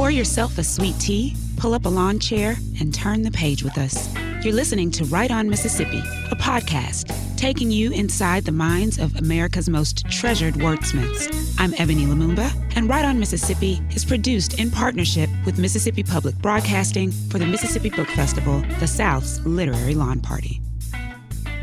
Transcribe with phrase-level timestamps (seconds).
[0.00, 3.76] Pour yourself a sweet tea, pull up a lawn chair, and turn the page with
[3.76, 4.08] us.
[4.42, 5.98] You're listening to Write on Mississippi,
[6.30, 11.54] a podcast taking you inside the minds of America's most treasured wordsmiths.
[11.58, 17.12] I'm Ebony Lumumba, and Write on Mississippi is produced in partnership with Mississippi Public Broadcasting
[17.28, 20.62] for the Mississippi Book Festival, the South's literary lawn party.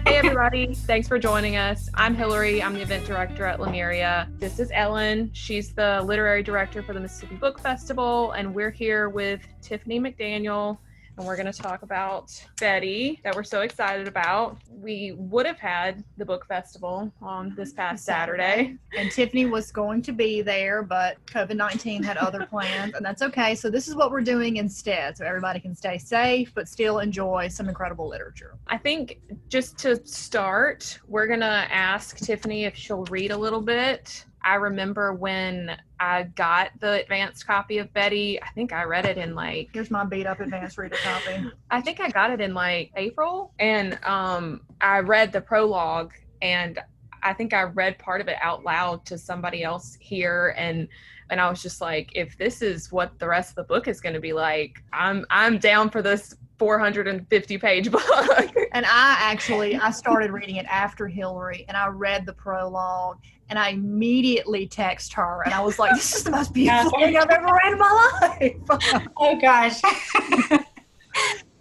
[0.08, 0.74] Hey, everybody.
[0.74, 1.90] Thanks for joining us.
[1.94, 2.64] I'm Hillary.
[2.64, 4.30] I'm the event director at Lemuria.
[4.38, 5.30] This is Ellen.
[5.34, 8.32] She's the literary director for the Mississippi Book Festival.
[8.32, 10.78] And we're here with Tiffany McDaniel,
[11.18, 14.58] and we're going to talk about Betty that we're so excited about.
[14.70, 18.78] We would have had the book festival on this past Saturday.
[18.96, 23.22] And Tiffany was going to be there, but COVID 19 had other plans, and that's
[23.24, 23.56] okay.
[23.56, 25.18] So, this is what we're doing instead.
[25.18, 28.58] So, everybody can stay safe, but still enjoy some incredible literature.
[28.68, 33.62] I think just to start, we're going to ask Tiffany if she'll read a little
[33.62, 34.26] bit.
[34.48, 38.42] I remember when I got the advanced copy of Betty.
[38.42, 41.52] I think I read it in like Here's my beat up advanced reader copy.
[41.70, 46.80] I think I got it in like April and um I read the prologue and
[47.24, 50.88] I think I read part of it out loud to somebody else here and
[51.30, 54.00] and I was just like if this is what the rest of the book is
[54.00, 58.04] going to be like I'm I'm down for this 450 page book.
[58.74, 63.18] and I actually I started reading it after Hillary and I read the prologue
[63.50, 67.18] and I immediately text her and I was like, This is the most beautiful thing
[67.18, 69.08] I've ever read in my life.
[69.18, 69.82] oh gosh.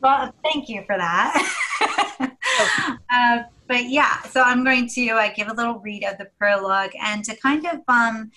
[0.01, 1.53] well, thank you for that.
[3.11, 6.93] uh, but yeah, so I'm going to uh, give a little read of the prologue
[7.03, 8.31] and to kind of um,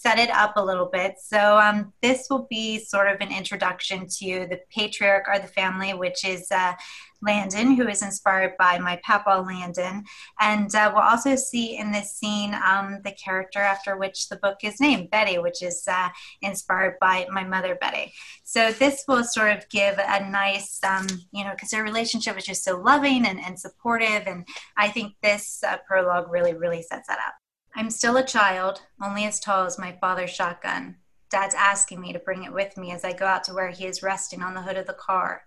[0.00, 1.16] set it up a little bit.
[1.22, 5.92] So um, this will be sort of an introduction to the patriarch or the family,
[5.92, 6.72] which is uh,
[7.20, 10.04] Landon, who is inspired by my papa Landon.
[10.40, 14.56] And uh, we'll also see in this scene um, the character after which the book
[14.62, 16.08] is named, Betty, which is uh,
[16.40, 18.14] inspired by my mother, Betty.
[18.44, 22.46] So this will sort of give a nice, um, you know, because their relationship is
[22.46, 24.22] just so loving and, and supportive.
[24.26, 27.34] And I think this uh, prologue really, really sets that up.
[27.74, 30.96] I'm still a child, only as tall as my father's shotgun.
[31.30, 33.86] Dad's asking me to bring it with me as I go out to where he
[33.86, 35.42] is resting on the hood of the car.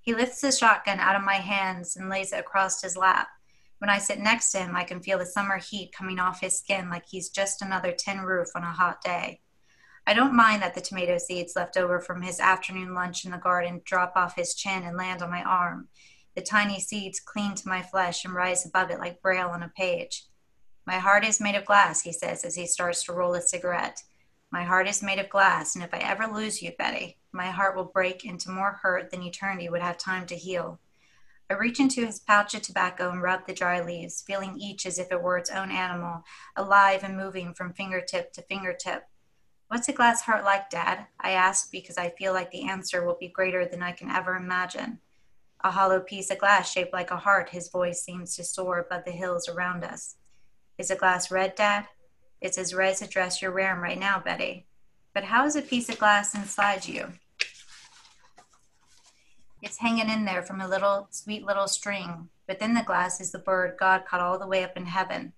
[0.00, 3.28] He lifts the shotgun out of my hands and lays it across his lap.
[3.78, 6.58] When I sit next to him, I can feel the summer heat coming off his
[6.58, 9.40] skin like he's just another tin roof on a hot day.
[10.06, 13.38] I don't mind that the tomato seeds left over from his afternoon lunch in the
[13.38, 15.88] garden drop off his chin and land on my arm.
[16.36, 19.72] The tiny seeds cling to my flesh and rise above it like braille on a
[19.74, 20.24] page.
[20.86, 24.02] My heart is made of glass, he says as he starts to roll a cigarette.
[24.50, 27.74] My heart is made of glass, and if I ever lose you, Betty, my heart
[27.74, 30.78] will break into more hurt than eternity would have time to heal.
[31.50, 34.98] I reach into his pouch of tobacco and rub the dry leaves, feeling each as
[34.98, 36.24] if it were its own animal,
[36.56, 39.08] alive and moving from fingertip to fingertip.
[39.68, 41.06] What's a glass heart like, Dad?
[41.18, 44.36] I ask because I feel like the answer will be greater than I can ever
[44.36, 45.00] imagine.
[45.62, 49.04] A hollow piece of glass shaped like a heart, his voice seems to soar above
[49.04, 50.16] the hills around us.
[50.76, 51.86] Is a glass red, Dad?
[52.40, 54.66] It's as red as the dress you're wearing right now, Betty.
[55.14, 57.12] But how is a piece of glass inside you?
[59.62, 62.28] It's hanging in there from a little sweet little string.
[62.48, 65.32] Within the glass is the bird God caught all the way up in heaven.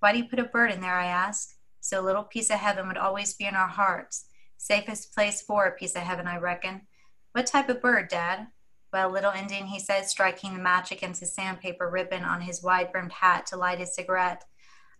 [0.00, 1.54] Why do you put a bird in there, I ask?
[1.80, 4.26] So a little piece of heaven would always be in our hearts.
[4.58, 6.82] Safest place for a piece of heaven, I reckon.
[7.32, 8.48] What type of bird, Dad?
[8.92, 12.90] Well, little Indian, he said, striking the match against his sandpaper ribbon on his wide
[12.90, 14.44] brimmed hat to light his cigarette.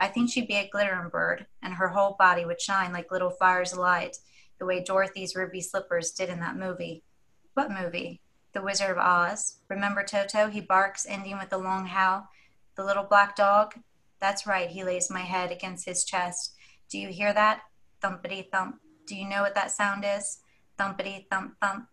[0.01, 3.31] I think she'd be a glittering bird, and her whole body would shine like little
[3.31, 4.17] fires alight,
[4.59, 7.05] the way Dorothy's ruby slippers did in that movie.
[7.53, 8.23] What movie?
[8.53, 9.59] The Wizard of Oz.
[9.69, 10.49] Remember Toto?
[10.49, 12.29] He barks, ending with a long howl.
[12.77, 13.75] The little black dog?
[14.21, 16.55] That's right, he lays my head against his chest.
[16.89, 17.61] Do you hear that?
[18.03, 18.81] Thumpity thump.
[19.07, 20.39] Do you know what that sound is?
[20.79, 21.89] Thumpity thump thump.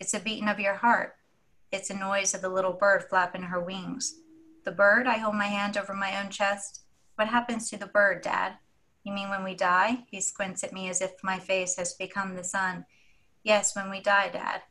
[0.00, 1.14] It's a beating of your heart.
[1.70, 4.20] It's a noise of the little bird flapping her wings.
[4.64, 5.06] The bird?
[5.06, 6.83] I hold my hand over my own chest.
[7.16, 8.54] What happens to the bird, Dad?
[9.04, 10.04] You mean when we die?
[10.10, 12.86] He squints at me as if my face has become the sun.
[13.42, 14.62] Yes, when we die, Dad.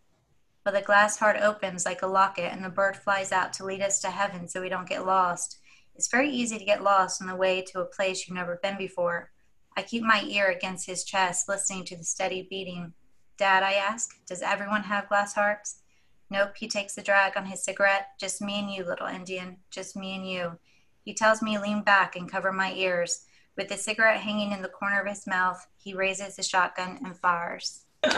[0.65, 3.81] Well, the glass heart opens like a locket, and the bird flies out to lead
[3.81, 5.59] us to heaven so we don't get lost.
[5.95, 8.77] It's very easy to get lost on the way to a place you've never been
[8.77, 9.31] before.
[9.77, 12.93] I keep my ear against his chest, listening to the steady beating.
[13.37, 15.81] Dad, I ask, does everyone have glass hearts?
[16.29, 18.07] Nope, he takes a drag on his cigarette.
[18.19, 19.57] Just me and you, little Indian.
[19.69, 20.57] Just me and you.
[21.03, 23.25] He tells me lean back and cover my ears.
[23.55, 27.17] With the cigarette hanging in the corner of his mouth, he raises the shotgun and
[27.17, 27.85] fires.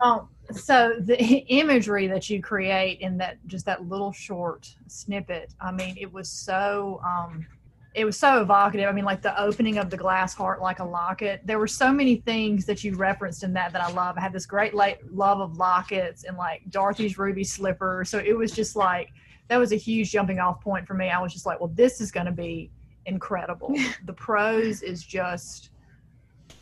[0.00, 1.18] oh, so the
[1.48, 6.28] imagery that you create in that just that little short snippet, I mean, it was
[6.28, 7.46] so um,
[7.94, 8.88] it was so evocative.
[8.88, 11.40] I mean, like the opening of the glass heart like a locket.
[11.44, 14.16] There were so many things that you referenced in that that I love.
[14.16, 18.04] I had this great love of lockets and like Dorothy's ruby slipper.
[18.06, 19.10] So it was just like
[19.48, 21.08] that was a huge jumping off point for me.
[21.08, 22.70] I was just like, well, this is going to be
[23.06, 23.74] incredible.
[24.04, 25.70] the prose is just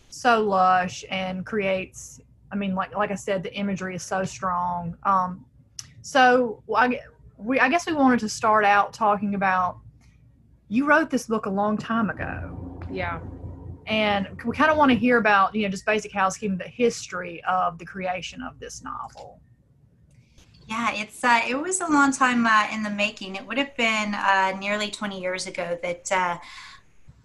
[0.08, 2.20] so lush and creates.
[2.50, 4.96] I mean, like like I said, the imagery is so strong.
[5.02, 5.44] Um,
[6.02, 7.00] so I,
[7.36, 9.78] we I guess we wanted to start out talking about
[10.68, 12.80] you wrote this book a long time ago.
[12.90, 13.20] Yeah.
[13.86, 17.42] And we kind of want to hear about, you know, just basic housekeeping, the history
[17.44, 19.40] of the creation of this novel.
[20.66, 23.36] Yeah, it's uh, it was a long time uh, in the making.
[23.36, 26.38] It would have been uh, nearly 20 years ago that uh,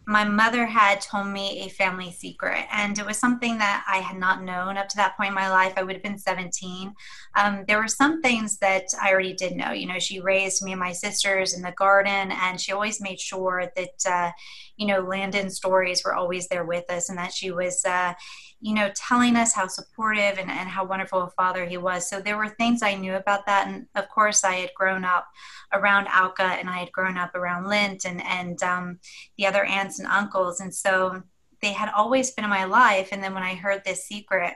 [0.05, 4.17] my mother had told me a family secret, and it was something that I had
[4.17, 5.73] not known up to that point in my life.
[5.77, 6.93] I would have been 17.
[7.35, 9.71] Um, there were some things that I already did know.
[9.71, 13.19] You know, she raised me and my sisters in the garden, and she always made
[13.19, 14.31] sure that, uh,
[14.77, 18.13] you know, Landon stories were always there with us, and that she was uh,
[18.61, 22.07] you know, telling us how supportive and, and how wonderful a father he was.
[22.07, 23.67] So there were things I knew about that.
[23.67, 25.25] And of course, I had grown up
[25.73, 28.99] around Alka and I had grown up around Lint and, and um,
[29.37, 30.59] the other aunts and uncles.
[30.59, 31.23] And so
[31.61, 33.09] they had always been in my life.
[33.11, 34.53] And then when I heard this secret,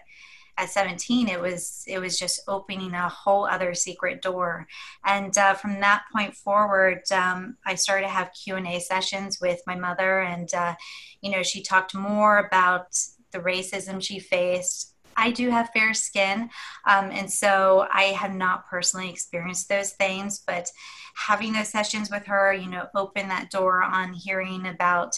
[0.57, 4.65] at 17 it was it was just opening a whole other secret door
[5.03, 9.75] and uh, from that point forward um, i started to have q&a sessions with my
[9.75, 10.73] mother and uh,
[11.21, 12.87] you know she talked more about
[13.35, 14.93] the racism she faced.
[15.17, 16.49] I do have fair skin,
[16.85, 20.67] um, and so I have not personally experienced those things, but
[21.15, 25.13] having those sessions with her, you know, opened that door on hearing about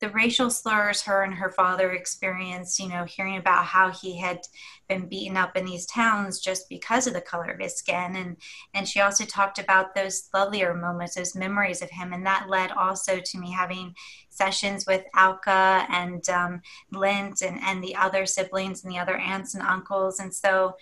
[0.00, 4.40] the racial slurs her and her father experienced, you know, hearing about how he had
[4.88, 8.16] been beaten up in these towns just because of the color of his skin.
[8.16, 8.36] And,
[8.74, 12.12] and she also talked about those lovelier moments, those memories of him.
[12.12, 13.94] And that led also to me having
[14.28, 16.62] sessions with Alka and um,
[16.92, 20.20] Lint and, and the other siblings and the other aunts and uncles.
[20.20, 20.76] And so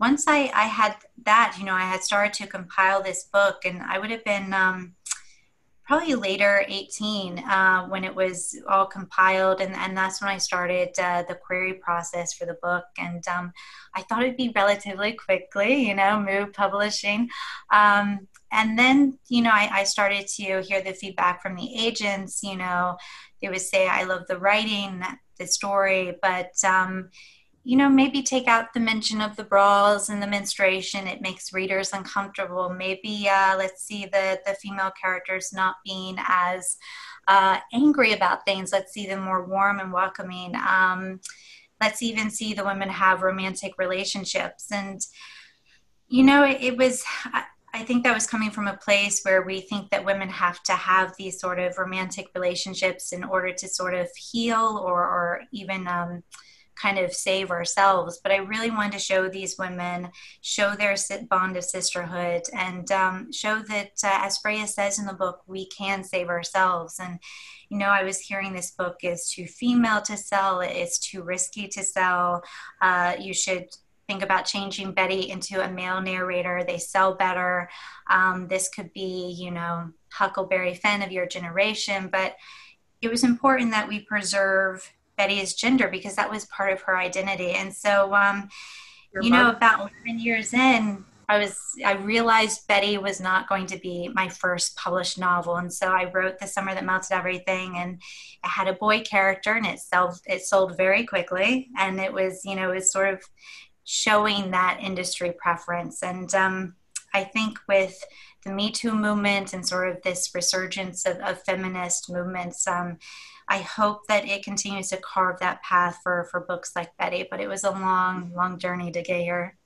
[0.00, 3.82] once I, I had that, you know, I had started to compile this book and
[3.82, 4.94] I would have been, um,
[5.84, 10.88] probably later 18 uh, when it was all compiled and, and that's when i started
[10.98, 13.52] uh, the query process for the book and um,
[13.94, 17.28] i thought it'd be relatively quickly you know move publishing.
[17.70, 22.42] Um, and then you know I, I, started to hear the feedback from the agents
[22.42, 22.96] you know
[23.42, 25.02] they would say i love the writing
[25.38, 27.10] the story but um,
[27.66, 31.06] you know, maybe take out the mention of the brawls and the menstruation.
[31.06, 32.68] It makes readers uncomfortable.
[32.68, 36.76] Maybe uh, let's see the the female characters not being as
[37.26, 38.70] uh, angry about things.
[38.70, 40.54] Let's see them more warm and welcoming.
[40.56, 41.20] Um,
[41.80, 44.70] let's even see the women have romantic relationships.
[44.70, 45.00] And
[46.06, 47.02] you know, it, it was.
[47.24, 50.62] I, I think that was coming from a place where we think that women have
[50.64, 55.40] to have these sort of romantic relationships in order to sort of heal or, or
[55.50, 56.22] even um,
[56.80, 58.20] kind of save ourselves.
[58.22, 60.10] But I really wanted to show these women,
[60.40, 60.96] show their
[61.30, 65.66] bond of sisterhood, and um, show that, uh, as Fraya says in the book, we
[65.66, 66.98] can save ourselves.
[66.98, 67.18] And,
[67.68, 71.68] you know, I was hearing this book is too female to sell, it's too risky
[71.68, 72.42] to sell.
[72.80, 73.68] Uh, you should
[74.06, 76.62] think about changing Betty into a male narrator.
[76.62, 77.70] They sell better.
[78.10, 82.36] Um, this could be, you know, Huckleberry Finn of your generation, but
[83.00, 87.52] it was important that we preserve Betty's gender because that was part of her identity.
[87.52, 88.48] And so, um,
[89.20, 93.78] you know, about 11 years in, I was I realized Betty was not going to
[93.78, 97.94] be my first published novel, and so I wrote The Summer That Melted Everything, and
[97.94, 102.42] it had a boy character, and it sold it sold very quickly, and it was
[102.44, 103.22] you know it was sort of
[103.84, 106.74] showing that industry preference, and um,
[107.14, 108.04] I think with
[108.44, 112.66] the Me Too movement and sort of this resurgence of, of feminist movements.
[112.66, 112.98] Um,
[113.48, 117.26] I hope that it continues to carve that path for for books like Betty.
[117.30, 119.56] But it was a long, long journey to get here.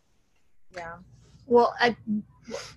[0.75, 0.97] Yeah.
[1.47, 1.97] Well, I,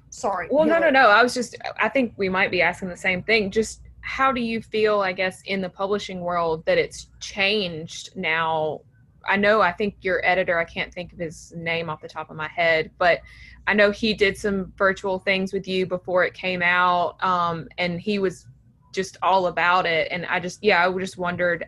[0.10, 0.48] sorry.
[0.50, 1.10] Well, no, no, no.
[1.10, 1.56] I was just.
[1.80, 3.52] I think we might be asking the same thing.
[3.52, 5.02] Just how do you feel?
[5.02, 8.82] I guess in the publishing world that it's changed now.
[9.28, 9.62] I know.
[9.62, 10.58] I think your editor.
[10.58, 13.22] I can't think of his name off the top of my head, but
[13.68, 18.02] I know he did some virtual things with you before it came out, um, and
[18.02, 18.48] he was
[18.92, 20.08] just all about it.
[20.12, 21.66] And I just, yeah, I just wondered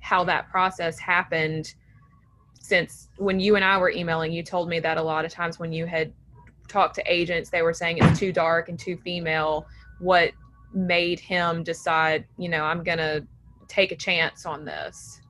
[0.00, 1.74] how that process happened
[2.66, 5.58] since when you and I were emailing, you told me that a lot of times
[5.58, 6.12] when you had
[6.68, 9.66] talked to agents, they were saying it's too dark and too female.
[10.00, 10.32] What
[10.74, 13.24] made him decide, you know, I'm going to
[13.68, 15.20] take a chance on this?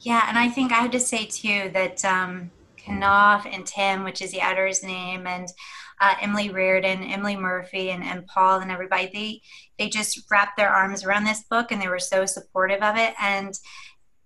[0.00, 2.52] Yeah, and I think I have to say too that um,
[2.86, 5.48] Knopf and Tim, which is the editor's name, and
[6.00, 10.70] uh, Emily Reardon, Emily Murphy, and, and Paul and everybody, they they just wrapped their
[10.70, 13.14] arms around this book and they were so supportive of it.
[13.20, 13.54] And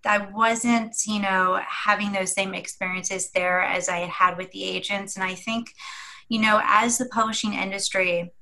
[0.04, 4.64] I wasn't, you know, having those same experiences there as I had had with the
[4.64, 5.16] agents.
[5.16, 5.74] And I think,
[6.28, 8.32] you know, as the publishing industry,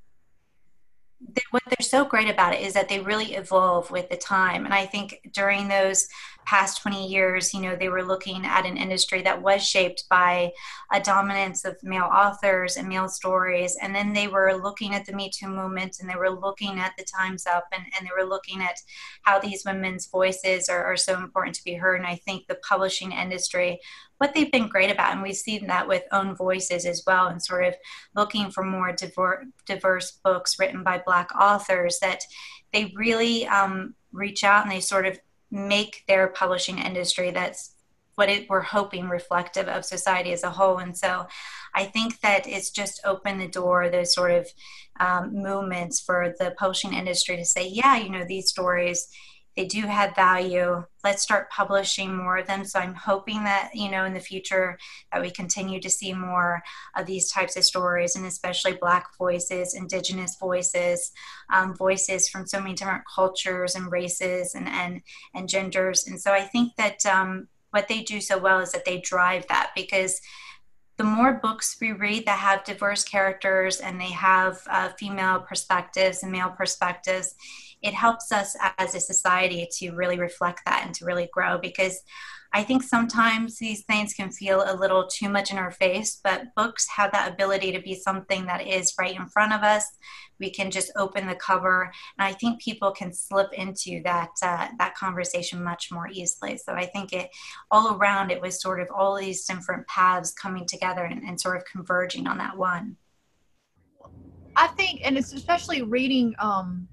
[1.51, 4.65] what they're so great about it is that they really evolve with the time.
[4.65, 6.07] And I think during those
[6.49, 10.51] past 20 years, you know, they were looking at an industry that was shaped by
[10.91, 13.77] a dominance of male authors and male stories.
[13.83, 16.95] And then they were looking at the Me Too movement and they were looking at
[16.97, 18.81] the Time's Up and, and they were looking at
[19.23, 22.01] how these women's voices are, are so important to be heard.
[22.01, 23.79] And I think the publishing industry
[24.17, 27.41] what they've been great about, and we've seen that with own voices as well, and
[27.41, 27.77] sort of
[28.17, 32.25] looking for more diver- diverse books written by Black authors, that
[32.73, 37.75] they really um, reach out and they sort of make their publishing industry that's
[38.19, 40.79] what it, we're hoping reflective of society as a whole.
[40.79, 41.29] And so
[41.73, 44.49] I think that it's just opened the door, those sort of
[44.99, 49.07] um, movements for the publishing industry to say, yeah, you know, these stories
[49.59, 50.85] they do have value.
[51.03, 52.65] Let's start publishing more of them.
[52.65, 54.79] So i'm hoping that you know in the future
[55.11, 56.63] that we continue to see more
[56.97, 61.11] of these types of stories and especially black voices indigenous voices
[61.53, 65.03] um, voices from so many different cultures and races and and,
[65.35, 66.07] and genders.
[66.07, 69.45] And so i think that um, what they do so well is that they drive
[69.49, 70.21] that because
[70.99, 76.23] the more books we read that have diverse characters and they have uh, female perspectives
[76.23, 77.35] and male perspectives
[77.83, 82.03] it helps us as a society to really reflect that and to really grow because
[82.53, 86.55] I think sometimes these things can feel a little too much in our face, but
[86.57, 89.85] books have that ability to be something that is right in front of us.
[90.41, 94.69] We can just open the cover, and I think people can slip into that uh,
[94.79, 96.57] that conversation much more easily.
[96.57, 97.29] So I think it
[97.71, 101.57] all around it was sort of all these different paths coming together and, and sort
[101.57, 102.97] of converging on that one.
[104.57, 106.35] I think, and it's especially reading.
[106.39, 106.89] Um,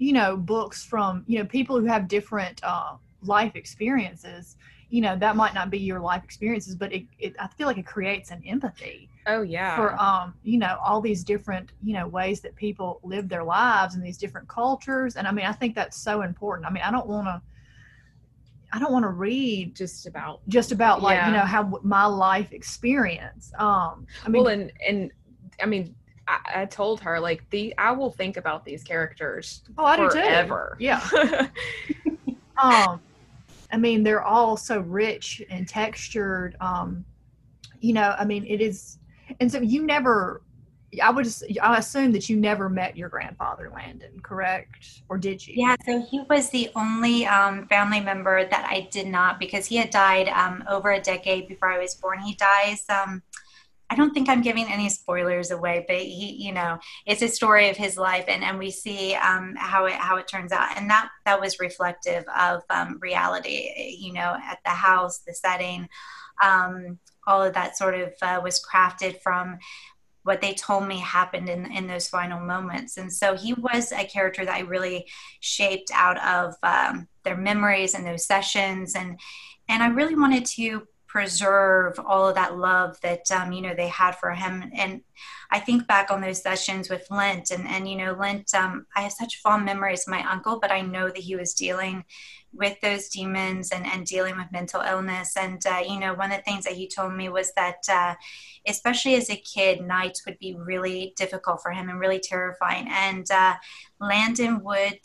[0.00, 4.56] you know books from you know people who have different uh, life experiences
[4.88, 7.78] you know that might not be your life experiences but it, it, i feel like
[7.78, 9.76] it creates an empathy oh yeah.
[9.76, 13.94] for um you know all these different you know ways that people live their lives
[13.94, 16.66] in these different cultures and i mean i think that's so important.
[16.66, 17.40] I mean i don't want to
[18.72, 20.40] i don't want to read just about.
[20.48, 21.26] just about like yeah.
[21.26, 25.12] you know how my life experience um i mean well and and
[25.62, 25.94] i mean
[26.30, 30.76] I, I, told her like the I will think about these characters oh, I forever.
[30.78, 30.84] Do too.
[30.84, 31.48] Yeah.
[32.62, 33.00] um,
[33.72, 36.56] I mean, they're all so rich and textured.
[36.60, 37.04] Um,
[37.80, 38.98] you know, I mean, it is,
[39.40, 40.42] and so you never.
[41.00, 45.02] I would just, I assume that you never met your grandfather, Landon, correct?
[45.08, 45.54] Or did you?
[45.56, 49.76] Yeah, so he was the only um, family member that I did not because he
[49.76, 52.18] had died um, over a decade before I was born.
[52.18, 53.22] He dies um,
[53.90, 57.68] I don't think I'm giving any spoilers away, but he, you know, it's a story
[57.70, 60.88] of his life, and, and we see um, how it how it turns out, and
[60.88, 63.96] that that was reflective of um, reality.
[63.98, 65.88] You know, at the house, the setting,
[66.40, 69.58] um, all of that sort of uh, was crafted from
[70.22, 74.04] what they told me happened in in those final moments, and so he was a
[74.04, 75.06] character that I really
[75.40, 79.18] shaped out of um, their memories and those sessions, and
[79.68, 83.88] and I really wanted to preserve all of that love that um, you know they
[83.88, 84.70] had for him.
[84.74, 85.00] And
[85.50, 89.02] i think back on those sessions with Lint and and you know Lint um, i
[89.02, 92.04] have such fond memories of my uncle but i know that he was dealing
[92.52, 95.36] with those demons and, and dealing with mental illness.
[95.36, 98.14] And uh, you know one of the things that he told me was that uh,
[98.66, 102.86] especially as a kid nights would be really difficult for him and really terrifying.
[102.88, 103.54] And uh,
[104.00, 105.00] landon would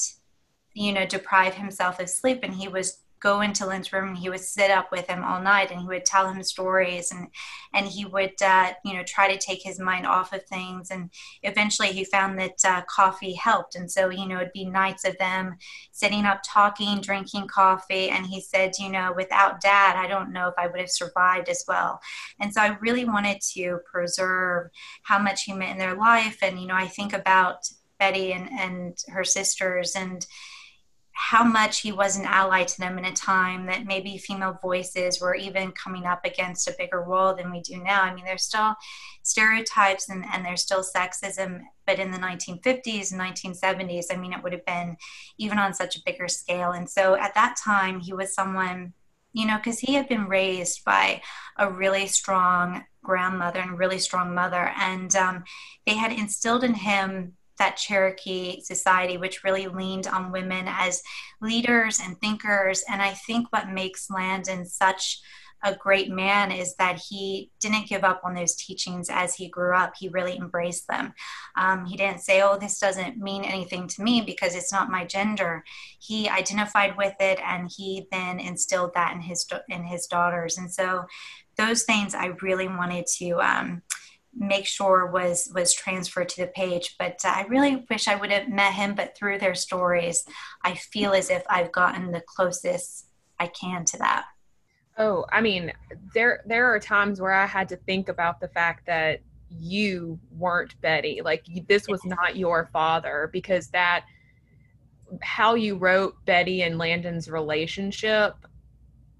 [0.74, 4.30] you know deprive himself of sleep and he was go into Lint's room and he
[4.30, 7.28] would sit up with him all night and he would tell him stories and
[7.74, 10.92] and he would uh, you know try to take his mind off of things.
[10.92, 11.10] And
[11.42, 13.76] eventually he found that uh, coffee helped.
[13.76, 15.56] And so you know it'd be nights of them
[15.92, 18.10] sitting up talking drinking coffee.
[18.10, 21.50] And he said you know without dad I don't know if I would have survived
[21.50, 22.00] as well.
[22.40, 24.70] And so I really wanted to preserve
[25.02, 26.38] how much he meant in their life.
[26.44, 27.68] And you know I think about
[27.98, 30.28] Betty and and her sisters and
[31.18, 35.22] how much he was an ally to them in a time that maybe female voices
[35.22, 38.02] were even coming up against a bigger wall than we do now.
[38.02, 38.76] I mean, there's still
[39.24, 44.44] stereotypes and, and there's still sexism, but in the 1950s and 1970s, I mean, it
[44.44, 44.98] would have been
[45.38, 46.72] even on such a bigger scale.
[46.72, 48.92] And so at that time, he was someone,
[49.32, 51.22] you know, because he had been raised by
[51.58, 54.74] a really strong grandmother and really strong mother.
[54.78, 55.46] And um,
[55.86, 61.02] they had instilled in him that Cherokee society, which really leaned on women as
[61.42, 62.84] leaders and thinkers.
[62.90, 65.22] And I think what makes Landon such
[65.66, 69.76] a great man is that he didn't give up on those teachings as he grew
[69.76, 69.94] up.
[69.98, 71.14] He really embraced them.
[71.58, 75.06] Um, he didn't say, "Oh, this doesn't mean anything to me because it's not my
[75.06, 75.64] gender."
[76.00, 80.58] He identified with it, and he then instilled that in his in his daughters.
[80.58, 81.06] And so,
[81.58, 83.42] those things I really wanted to.
[83.42, 83.82] Um,
[84.36, 88.32] make sure was was transferred to the page but uh, i really wish i would
[88.32, 90.26] have met him but through their stories
[90.64, 93.08] i feel as if i've gotten the closest
[93.40, 94.26] i can to that.
[94.98, 95.72] Oh i mean
[96.14, 100.80] there there are times where i had to think about the fact that you weren't
[100.82, 104.06] betty like this was not your father because that
[105.22, 108.34] how you wrote betty and landon's relationship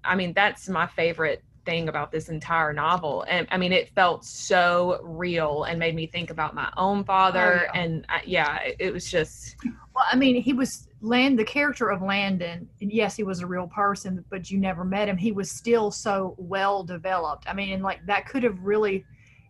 [0.04, 3.26] i mean that's my favorite thing about this entire novel.
[3.28, 7.66] And I mean, it felt so real and made me think about my own father.
[7.68, 7.80] Oh, yeah.
[7.82, 9.56] And I, yeah, it, it, was just.
[9.94, 12.68] Well, I mean, he was Land, the character of Landon.
[12.78, 15.16] Yes, he was a real person, but you never met him.
[15.16, 17.44] He was still so well developed.
[17.46, 19.04] I mean, and like that could have really.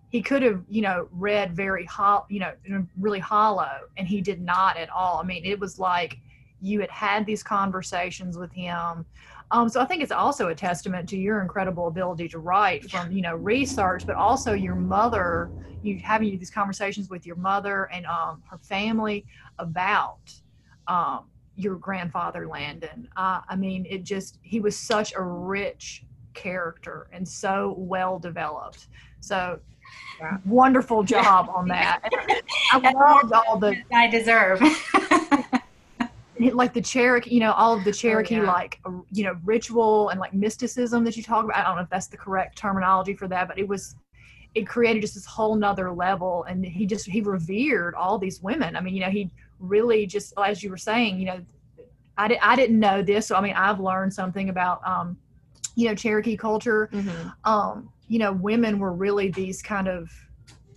[0.08, 2.52] He could have, you know, read very hot, you know,
[2.99, 5.18] really hollow, and he did not at all.
[5.18, 6.18] I mean, it was like
[6.62, 9.04] you had had these conversations with him
[9.50, 13.12] um, so I think it's also a testament to your incredible ability to write from
[13.12, 15.50] you know research, but also your mother.
[15.82, 19.24] You having these conversations with your mother and um, her family
[19.58, 20.32] about
[20.88, 23.08] um, your grandfather Landon.
[23.16, 28.88] Uh, I mean, it just he was such a rich character and so well developed.
[29.20, 29.60] So
[30.20, 30.38] yeah.
[30.44, 32.00] wonderful job on that.
[32.72, 34.60] I loved all the I deserve.
[36.38, 38.52] like the Cherokee, you know, all of the Cherokee, oh, yeah.
[38.52, 41.56] like, you know, ritual and like mysticism that you talk about.
[41.56, 43.96] I don't know if that's the correct terminology for that, but it was,
[44.54, 46.44] it created just this whole nother level.
[46.44, 48.76] And he just, he revered all these women.
[48.76, 51.40] I mean, you know, he really just, as you were saying, you know,
[52.18, 53.26] I, di- I didn't know this.
[53.26, 55.16] So, I mean, I've learned something about, um,
[55.74, 56.88] you know, Cherokee culture.
[56.92, 57.50] Mm-hmm.
[57.50, 60.10] Um, you know, women were really these kind of,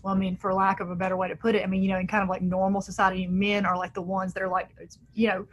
[0.01, 1.89] well, I mean, for lack of a better way to put it, I mean, you
[1.89, 4.69] know, in kind of like normal society, men are like the ones that are like,
[5.13, 5.45] you know,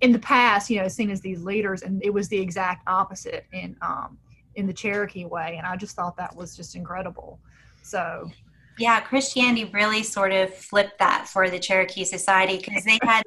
[0.00, 3.46] in the past, you know, seen as these leaders, and it was the exact opposite
[3.52, 4.18] in um,
[4.56, 7.38] in the Cherokee way, and I just thought that was just incredible.
[7.82, 8.30] So,
[8.78, 13.22] yeah, Christianity really sort of flipped that for the Cherokee society because they had,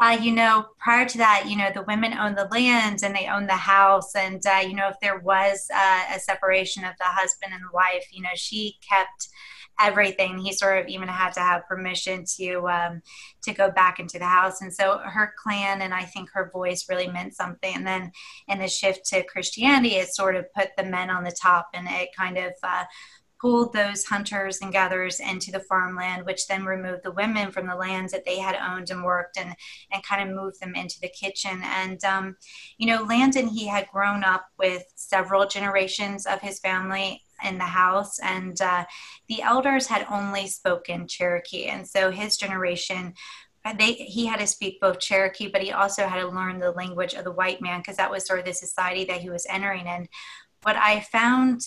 [0.00, 3.26] uh, you know, prior to that, you know, the women owned the lands and they
[3.26, 7.04] owned the house, and uh, you know, if there was uh, a separation of the
[7.04, 9.28] husband and the wife, you know, she kept
[9.80, 10.38] everything.
[10.38, 13.02] He sort of even had to have permission to um,
[13.42, 14.62] to go back into the house.
[14.62, 17.74] And so her clan and I think her voice really meant something.
[17.74, 18.12] And then
[18.48, 21.86] in the shift to Christianity, it sort of put the men on the top, and
[21.88, 22.84] it kind of uh,
[23.40, 27.74] pulled those hunters and gatherers into the farmland, which then removed the women from the
[27.74, 29.54] lands that they had owned and worked and,
[29.92, 31.60] and kind of moved them into the kitchen.
[31.62, 32.36] And, um,
[32.78, 37.64] you know, Landon, he had grown up with several generations of his family in the
[37.64, 38.84] house, and uh,
[39.28, 41.66] the elders had only spoken Cherokee.
[41.66, 43.14] And so his generation
[43.78, 47.14] they he had to speak both Cherokee, but he also had to learn the language
[47.14, 49.86] of the white man because that was sort of the society that he was entering
[49.86, 50.08] And
[50.62, 51.62] What I found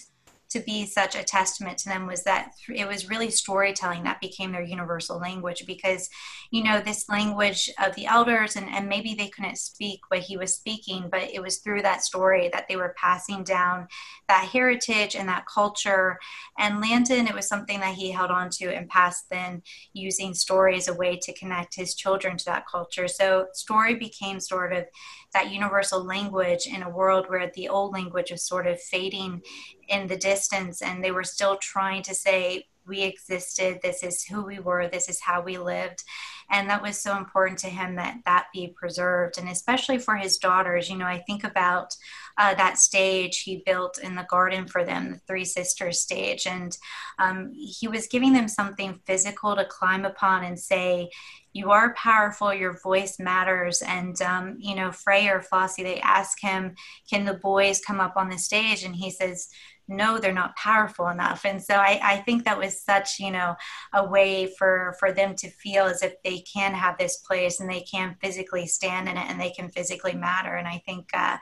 [0.50, 4.52] to be such a testament to them was that it was really storytelling that became
[4.52, 6.10] their universal language because
[6.52, 10.38] you know this language of the elders and, and maybe they couldn't speak what he
[10.38, 13.88] was speaking but it was through that story that they were passing down
[14.28, 16.20] that heritage and that culture.
[16.58, 19.62] And landon it was something that he held on to and passed then
[19.94, 23.08] using story as a way to connect his children to that culture.
[23.08, 24.86] So story became sort of
[25.34, 29.42] that universal language in a world where the old language was sort of fading
[29.88, 34.44] in the distance and they were still trying to say we existed this is who
[34.44, 36.04] we were this is how we lived.
[36.50, 39.38] And that was so important to him that that be preserved.
[39.38, 41.96] And especially for his daughters you know i think about
[42.38, 46.46] uh, that stage he built in the garden for them the three sisters stage.
[46.48, 46.78] And
[47.20, 51.10] um, he was giving them something physical to climb upon and say
[51.54, 53.82] you are powerful your voice matters.
[53.82, 56.76] And um, you know frey or flossie they ask him
[57.10, 58.84] can the boys come up on the stage?
[58.84, 59.50] And he says
[59.88, 61.46] no they're not powerful enough.
[61.46, 63.56] And so I, I think that was such you know
[63.94, 67.70] a way for for them to feel as if they can have this place and
[67.70, 70.56] they can physically stand in it and they can physically matter.
[70.56, 71.38] And i think uh,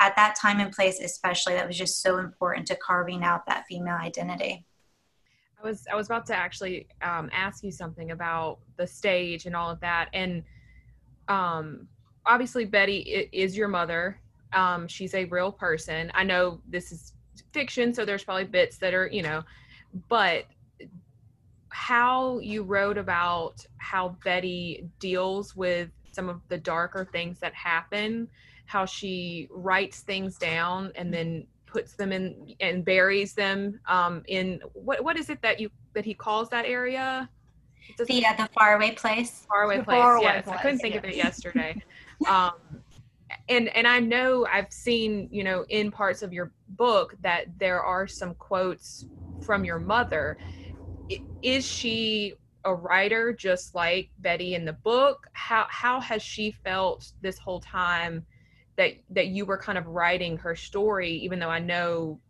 [0.00, 3.64] at that time and place especially that was just so important to carving out that
[3.68, 4.64] female identity.
[5.60, 9.56] I was i was about to actually um, ask you something about the stage and
[9.56, 10.08] all of that.
[10.12, 10.44] And
[11.26, 11.88] um,
[12.24, 14.20] obviously betty is your mother.
[14.52, 16.10] Um, she's a real person.
[16.14, 17.12] I know this is
[17.52, 19.42] fiction, so there's probably bits that are, you know,
[20.08, 20.44] but
[21.70, 28.28] how you wrote about how Betty deals with some of the darker things that happen,
[28.66, 34.60] how she writes things down and then puts them in and buries them um, in
[34.72, 37.28] what what is it that you that he calls that area?
[37.96, 39.46] The uh, the faraway place.
[39.48, 40.00] Faraway The place.
[40.00, 41.82] faraway yes, I couldn't think of it yesterday.
[42.28, 42.52] um,
[43.48, 47.82] and and I know I've seen you know in parts of your book that there
[47.82, 49.06] are some quotes
[49.42, 50.38] from your mother.
[51.42, 55.26] Is she a writer just like Betty in the book?
[55.32, 58.26] How how has she felt this whole time
[58.76, 62.20] that that you were kind of writing her story, even though I know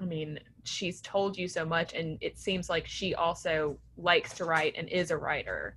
[0.00, 4.44] I mean, she's told you so much and it seems like she also likes to
[4.44, 5.76] write and is a writer.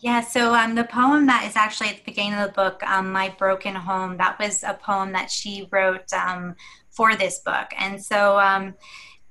[0.00, 3.10] Yeah, so um, the poem that is actually at the beginning of the book, um,
[3.10, 6.54] My Broken Home, that was a poem that she wrote um,
[6.90, 7.66] for this book.
[7.76, 8.74] And so um,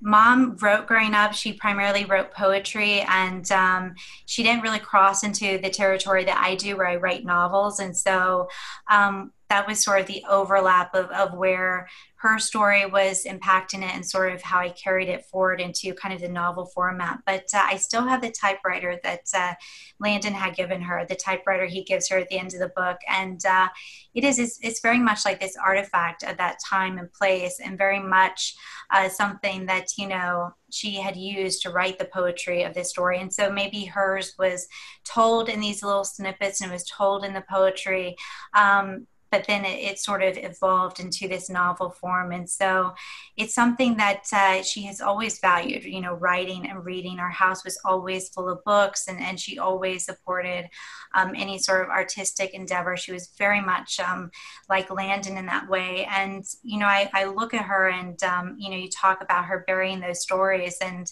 [0.02, 5.58] mom wrote growing up, she primarily wrote poetry, and um, she didn't really cross into
[5.58, 7.80] the territory that I do, where I write novels.
[7.80, 8.50] And so
[8.92, 11.88] um, that was sort of the overlap of, of where
[12.20, 16.16] her story was impacting it and sort of how I carried it forward into kind
[16.16, 17.20] of the novel format.
[17.28, 19.54] But uh, I still have the typewriter that uh,
[20.00, 22.98] Landon had given her, the typewriter he gives her at the end of the book.
[23.08, 23.70] And uh,
[24.16, 27.78] it is, it's, it's very much like this artifact of that time and place, and
[27.78, 28.56] very much
[28.90, 33.20] uh, something that, you know, she had used to write the poetry of this story.
[33.20, 34.68] And so maybe hers was
[35.06, 38.16] told in these little snippets and was told in the poetry.
[38.56, 42.32] Um, but then it, it, sort of evolved into this novel form.
[42.32, 42.94] And so
[43.36, 47.20] it's something that uh, she has always valued, you know, writing and reading.
[47.20, 50.70] Our house was always full of books, and, and she always supported
[51.16, 52.96] um, any sort of artistic endeavor.
[52.96, 54.32] She was very much um,
[54.70, 56.06] like Landon in that way.
[56.06, 59.46] And, you know, I, I look at her and, um, you know, you talk about
[59.46, 61.12] her burying those stories and,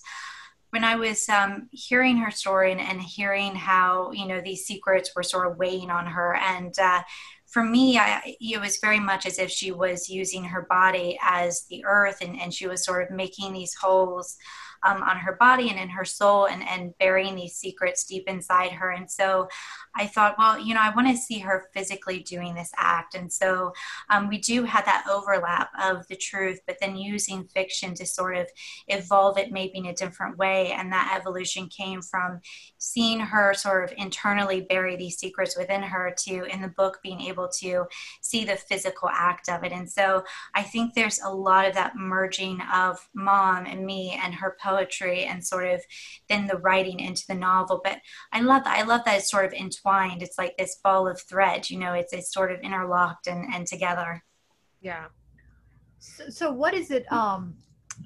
[0.76, 5.16] when I was um, hearing her story and, and, hearing how you know these secrets
[5.16, 7.02] were sort of weighing on her, and uh,
[7.56, 11.66] for me, I, it was very much as if she was using her body as
[11.70, 14.36] the earth, and, and she was sort of making these holes
[14.86, 18.72] um, on her body and in her soul, and, and burying these secrets deep inside
[18.72, 18.92] her.
[18.92, 19.48] And so,
[19.96, 23.16] I thought, well, you know, I want to see her physically doing this act.
[23.16, 23.74] And so,
[24.10, 28.38] um, we do have that overlap of the truth, but then using fiction to sort
[28.38, 28.48] of
[28.88, 30.72] evolve it maybe in a different way.
[30.72, 32.40] And that evolution came from
[32.78, 37.22] seeing her sort of internally bury these secrets within her to in the book being
[37.22, 37.86] able to
[38.36, 39.72] see the physical act of it.
[39.72, 44.34] And so i think there's a lot of that merging of mom and me and
[44.34, 45.82] her poetry and sort of
[46.30, 47.82] then the writing into the novel.
[47.84, 48.00] But
[48.34, 50.22] i love that i love that it's sort of entwined.
[50.22, 53.66] It's like this ball of thread you know it's, it's sort of interlocked and, and
[53.66, 54.24] together.
[54.82, 55.06] Yeah.
[56.00, 57.56] So, so what is it um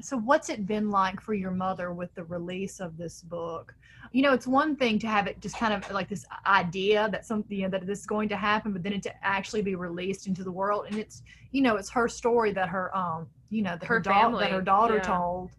[0.02, 3.74] so what's it been like for your mother with the release of this book
[4.12, 7.26] you know it's one thing to have it just kind of like this idea that
[7.26, 9.76] something you know, that this is going to happen but then it to actually be
[9.76, 10.86] released into the world.
[10.88, 14.00] And it's you know it's her story that her um you know that her, Her
[14.02, 15.02] da- family, that her daughter yeah.
[15.02, 15.52] told.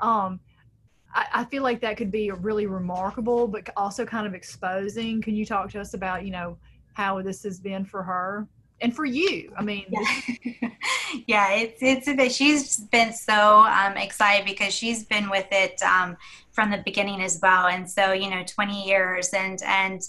[0.00, 0.40] Um
[1.14, 5.22] I, I feel like that could be really remarkable but also kind of exposing.
[5.22, 6.58] Can you talk to us about you know
[6.92, 8.46] how this has been for her
[8.80, 9.52] and for you?
[9.56, 10.68] I mean yeah,
[11.26, 15.80] yeah it's it's a bit she's been so um, excited because she's been with it
[15.82, 16.16] um,
[16.52, 20.02] from the beginning as well and so you know 20 years and and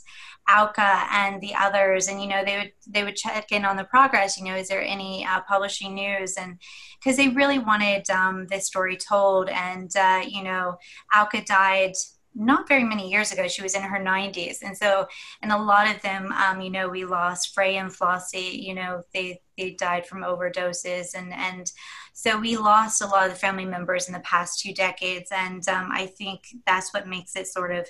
[0.48, 3.84] Alka and the others, and you know they would they would check in on the
[3.84, 4.38] progress.
[4.38, 6.36] You know, is there any uh, publishing news?
[6.36, 6.60] And
[7.00, 10.78] because they really wanted um, this story told, and uh, you know,
[11.12, 11.94] Alka died
[12.36, 13.48] not very many years ago.
[13.48, 15.08] She was in her 90s, and so
[15.42, 18.62] and a lot of them, um, you know, we lost Frey and Flossie.
[18.62, 21.72] You know, they they died from overdoses, and and
[22.18, 25.68] so we lost a lot of the family members in the past two decades, and
[25.68, 27.86] um, I think that's what makes it sort of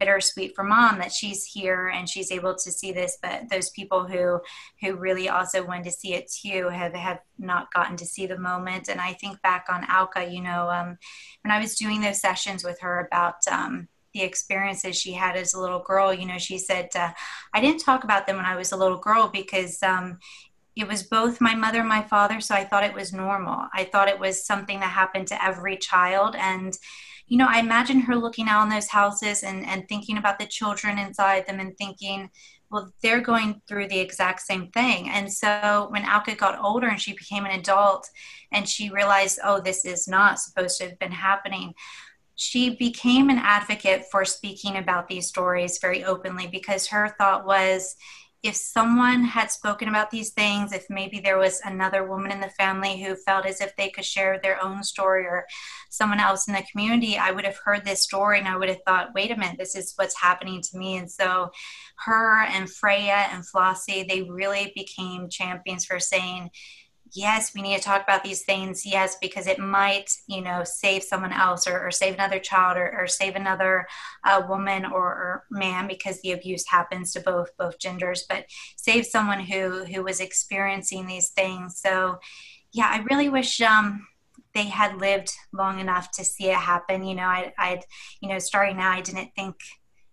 [0.00, 4.06] bittersweet for mom that she's here and she's able to see this but those people
[4.06, 4.40] who
[4.80, 8.38] who really also wanted to see it too have have not gotten to see the
[8.38, 8.88] moment.
[8.88, 10.98] And i think back on alka you know um,
[11.42, 15.54] when i was doing those sessions with her about um, the experiences she had as
[15.54, 17.10] a little girl you know she said uh,
[17.52, 20.18] i didn't talk about them when i was a little girl because um,
[20.78, 23.84] it was both my mother and my father so i thought it was normal i
[23.84, 26.78] thought it was something that happened to every child and
[27.28, 30.46] you know, I imagine her looking out on those houses and, and thinking about the
[30.46, 32.30] children inside them and thinking,
[32.70, 35.08] well, they're going through the exact same thing.
[35.10, 38.08] And so when Alka got older and she became an adult
[38.50, 41.74] and she realized, oh, this is not supposed to have been happening,
[42.34, 47.94] she became an advocate for speaking about these stories very openly because her thought was,
[48.42, 52.48] if someone had spoken about these things, if maybe there was another woman in the
[52.50, 55.46] family who felt as if they could share their own story or
[55.90, 58.82] someone else in the community, I would have heard this story and I would have
[58.86, 60.98] thought, wait a minute, this is what's happening to me.
[60.98, 61.50] And so
[62.04, 66.50] her and Fraya and Flossie, they really became champions for saying,
[67.12, 68.84] yes, we need to talk about these things.
[68.84, 72.90] Yes, because it might, you know, save someone else or, or save another child or,
[72.98, 73.86] or save another
[74.24, 79.06] uh, woman or, or, man because the abuse happens to both both genders, but save
[79.06, 81.78] someone who who was experiencing these things.
[81.80, 82.18] So,
[82.72, 84.06] yeah, I really wish um,
[84.54, 87.04] they had lived long enough to see it happen.
[87.04, 87.84] You know, I, I'd,
[88.20, 89.56] you know, starting now, I didn't think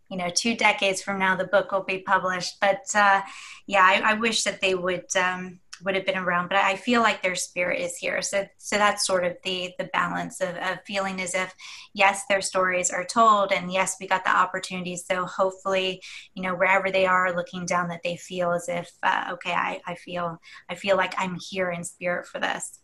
[0.09, 3.21] you know two decades from now the book will be published but uh,
[3.65, 7.01] yeah I, I, wish that they would um, would have been around but i feel
[7.01, 8.21] like their spirit is here.
[8.21, 11.53] So so that's sort of the the balance of, of feeling as if
[11.93, 14.95] yes their stories are told and yes we got the opportunity.
[14.95, 16.01] So hopefully
[16.33, 19.81] you know wherever they are looking down that they feel as if uh, okay I,
[19.85, 22.79] I feel i feel like i'm here in spirit for this.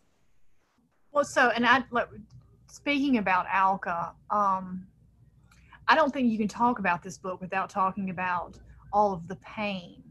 [1.12, 1.82] Well so and i
[2.68, 4.86] speaking about alka um
[5.86, 8.58] i don't think you can talk about this book without talking about
[8.92, 10.02] all of the pain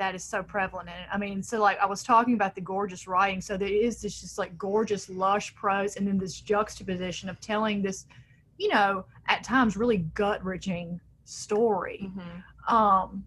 [0.00, 1.08] that is so prevalent in it.
[1.12, 4.18] I mean, so like I was talking about the gorgeous writing, so there is this
[4.20, 8.06] just like gorgeous, lush prose, and then this juxtaposition of telling this,
[8.56, 12.00] you know, at times really gut wrenching story.
[12.04, 12.74] Mm-hmm.
[12.74, 13.24] Um,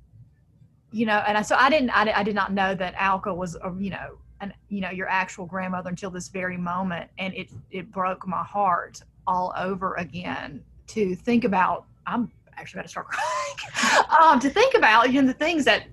[0.92, 3.56] you know, and I, so I didn't, I, I did not know that Alka was,
[3.56, 7.50] a, you know, an, you know, your actual grandmother until this very moment, and it
[7.70, 11.86] it broke my heart all over again to think about.
[12.08, 14.06] I'm actually about to start crying.
[14.22, 15.84] um, to think about you know the things that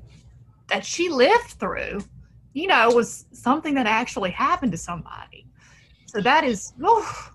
[0.71, 2.01] that she lived through,
[2.53, 5.47] you know, was something that actually happened to somebody.
[6.07, 7.33] So that is, oh.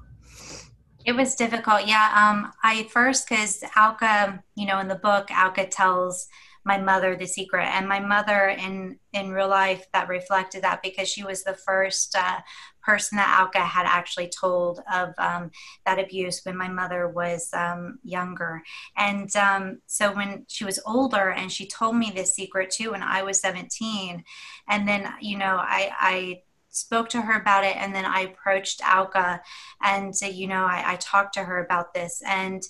[1.05, 1.85] It was difficult.
[1.85, 2.11] Yeah.
[2.15, 6.27] Um, I first, because Alka, you know, in the book, Alka tells
[6.65, 11.07] my mother the secret and my mother in in real life that reflected that because
[11.07, 12.39] she was the first uh,
[12.85, 15.51] person that Alka had actually told of um,
[15.85, 18.61] that abuse when my mother was um, younger.
[18.95, 23.03] And um, so when she was older and she told me this secret too when
[23.03, 24.23] I was 17,
[24.69, 28.81] and then, you know, I, I spoke to her about it and then I approached
[28.83, 29.41] Alka
[29.81, 32.21] and, you know, I, I talked to her about this.
[32.27, 32.61] And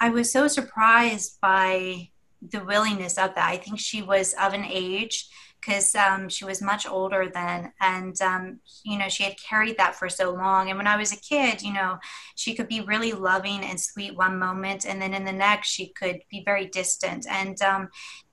[0.00, 2.10] I was so surprised by
[2.42, 3.48] the willingness of that.
[3.48, 5.28] I think she was of an age
[5.60, 9.94] because um, she was much older then and um, you know she had carried that
[9.94, 10.68] for so long.
[10.68, 11.98] And when i was a kid you know
[12.34, 15.88] she could be really loving and sweet one moment and then in the next she
[15.88, 17.26] could be very distant.
[17.28, 17.88] And um,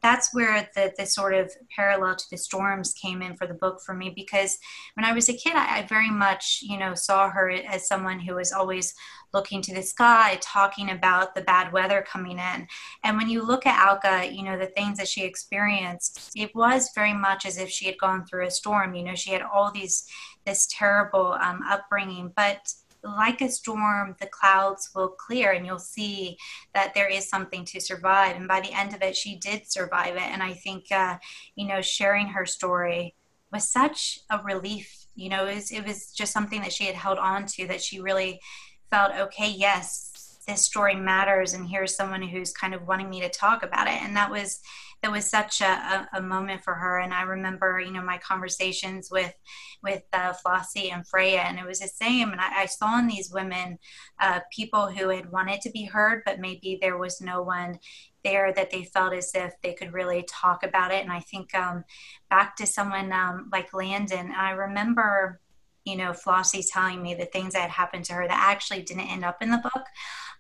[0.05, 3.81] that's where the, the sort of parallel to the storms came in for the book
[3.83, 4.59] for me because
[4.93, 8.19] when I was a kid, I, I very much, you know, saw her as someone
[8.19, 8.93] who was always
[9.33, 12.67] looking to the sky, talking about the bad weather coming in.
[13.03, 16.91] And when you look at Alka, you know, the things that she experienced, it was
[16.93, 18.93] very much as if she had gone through a storm.
[18.93, 20.05] You know, she had all these,
[20.45, 22.59] this terrible um, upbringing, but
[23.05, 26.37] like a storm, the clouds will clear and you'll see
[26.73, 28.35] that there is something to survive.
[28.35, 30.23] And by the end of it, she did survive it.
[30.23, 31.17] And I think, uh,
[31.55, 33.15] you know, sharing her story
[33.51, 35.05] was such a relief.
[35.15, 37.81] You know, it was, it was just something that she had held on to that
[37.81, 38.41] she really
[38.89, 41.53] felt, okay, yes, this story matters.
[41.53, 44.01] And here's someone who's kind of wanting me to talk about it.
[44.01, 44.59] And that was,
[45.05, 46.97] that was such a, a, a, moment for her.
[46.97, 49.35] And I remember, you know, my conversations with
[49.83, 52.31] with uh, Flossie and Fraya, and it was the same.
[52.31, 53.77] And I, I saw in these women
[54.19, 57.77] uh, people who had wanted to be heard, but maybe there was no one
[58.23, 61.03] there that they felt as if they could really talk about it.
[61.03, 61.83] And I think um,
[62.31, 65.39] back to someone um, like Landon, I remember
[65.85, 69.07] you know, Flossie telling me the things that had happened to her that actually didn't
[69.11, 69.85] end up in the book.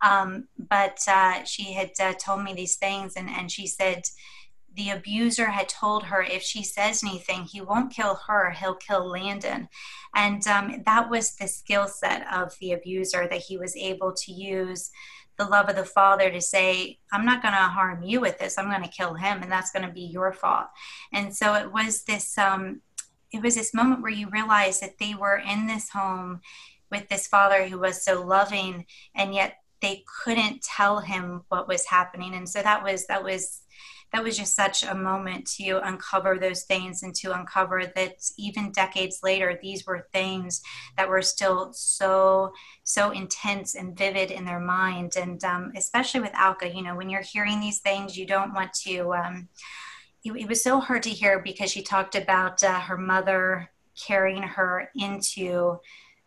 [0.01, 4.05] Um, but uh, she had uh, told me these things, and, and she said,
[4.75, 9.07] the abuser had told her if she says anything, he won't kill her, he'll kill
[9.07, 9.69] Landon.
[10.13, 14.31] And um, that was the skill set of the abuser that he was able to
[14.31, 14.91] use
[15.37, 18.57] the love of the father to say, I'm not going to harm you with this,
[18.57, 20.67] I'm going to kill him, and that's going to be your fault.
[21.11, 22.37] And so it was this.
[22.37, 22.81] Um,
[23.33, 26.39] it was this moment where you realize that they were in this home
[26.89, 31.85] with this father who was so loving and yet they couldn't tell him what was
[31.85, 33.61] happening and so that was that was
[34.13, 38.71] that was just such a moment to uncover those things and to uncover that even
[38.71, 40.61] decades later, these were things
[40.97, 45.15] that were still so, so intense and vivid in their mind.
[45.17, 48.73] And um, especially with Alka, you know, when you're hearing these things, you don't want
[48.85, 49.13] to.
[49.13, 49.49] Um,
[50.23, 54.41] it, it, was so hard to hear because she talked about uh, her mother carrying
[54.41, 55.79] her into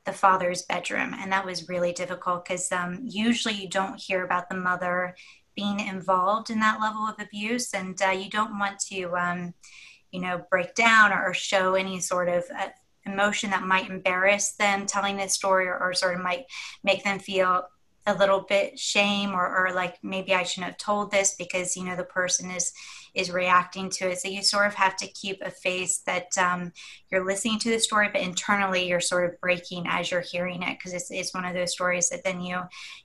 [0.05, 4.49] the father's bedroom and that was really difficult because um, usually you don't hear about
[4.49, 5.15] the mother
[5.59, 9.53] being involved in that level of abuse and uh, you don't want to um,
[10.13, 12.69] you know break down or, show any sort of uh,
[13.05, 16.45] emotion that might embarrass them telling this story or, or, sort of might
[16.85, 17.65] make them feel
[18.07, 21.85] a little bit shame or, or like maybe i shouldn't have told this because you
[21.85, 22.73] know the person is
[23.19, 24.19] is reacting to it.
[24.19, 26.73] So you sort of have to keep a face that um,
[27.11, 30.79] you're listening to the story, but internally you're sort of breaking as you're hearing it
[30.79, 32.61] because it's, it's one of those stories that then you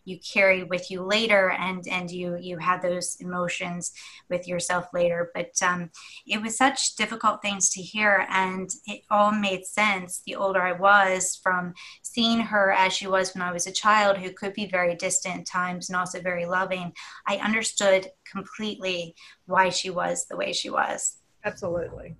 [0.05, 3.91] you carry with you later, and and you you have those emotions
[4.29, 5.31] with yourself later.
[5.33, 5.89] But um,
[6.27, 10.73] it was such difficult things to hear, and it all made sense the older I
[10.73, 11.73] was from
[12.03, 15.47] seeing her as she was when I was a child, who could be very distant
[15.47, 16.93] times and also very loving.
[17.27, 21.17] I understood completely why she was the way she was.
[21.45, 22.15] Absolutely.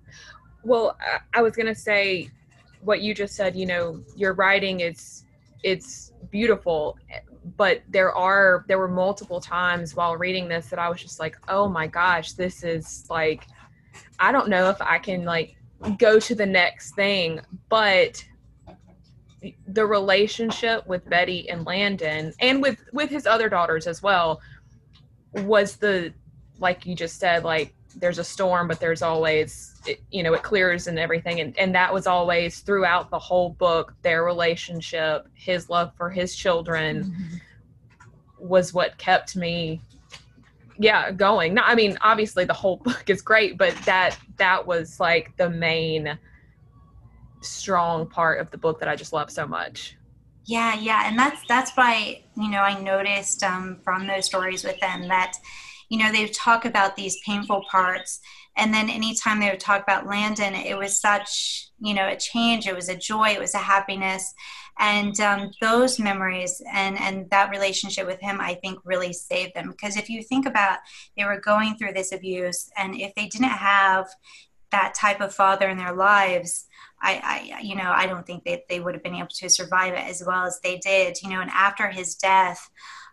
[0.62, 0.96] Well,
[1.34, 2.30] I was going to say
[2.80, 5.24] what you just said, you know, your writing is
[5.62, 6.98] it's beautiful,
[7.56, 11.36] but there are there were multiple times while reading this that I was just like,
[11.48, 13.46] "Oh my gosh, this is like
[14.18, 15.56] I don't know if I can like
[15.98, 18.22] go to the next thing." But
[19.66, 24.40] the relationship with Betty and Landon and with with his other daughters as well
[25.32, 26.12] was the
[26.58, 30.42] like you just said like there's a storm but there's always it, you know it
[30.42, 31.40] clears and everything.
[31.40, 36.34] And, and that was always throughout the whole book their relationship his love for his
[36.34, 37.36] children mm-hmm.
[38.38, 39.80] was what kept me
[40.78, 41.54] yeah going.
[41.54, 45.50] Not i mean obviously the whole book is great but that that was like the
[45.50, 46.18] main
[47.40, 49.96] strong part of the book that i just love so much.
[50.46, 54.78] Yeah yeah and that's that's why you know i noticed um, from those stories with
[54.80, 55.36] them that
[55.94, 58.18] you know, they talk about these painful parts.
[58.56, 62.66] And then anytime they would talk about Landon, it was such, you know, a change.
[62.66, 63.28] It was a joy.
[63.28, 64.34] It was a happiness.
[64.80, 69.70] And um, those memories and, and that relationship with him, I think really saved them.
[69.70, 70.78] Because if you think about
[71.16, 74.08] they were going through this abuse, and if they didn't have
[74.72, 76.66] that type of father in their lives,
[77.00, 77.20] I,
[77.54, 80.08] I, you know, I don't think that they would have been able to survive it
[80.08, 81.22] as well as they did.
[81.22, 82.68] You know, and after his death,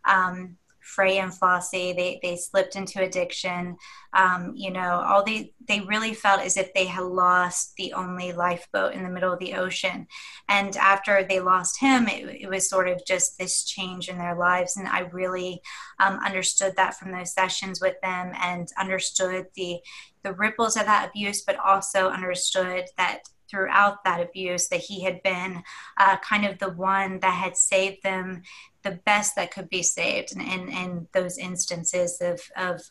[0.05, 0.57] um,
[0.95, 1.95] Fraya and Flossie.
[1.95, 3.77] They they slipped into addiction.
[4.13, 8.33] Um, you know, all they they really felt as if they had lost the only
[8.33, 10.07] lifeboat in the middle of the ocean.
[10.49, 14.35] And after they lost him, it, it was sort of just this change in their
[14.35, 14.77] lives.
[14.77, 15.61] And I really
[15.99, 19.79] um, understood that from those sessions with them, and understood the
[20.23, 25.21] the ripples of that abuse, but also understood that throughout that abuse that he had
[25.23, 25.61] been
[25.97, 28.41] uh, kind of the one that had saved them
[28.83, 32.81] the best that could be saved in, in, in those instances of, of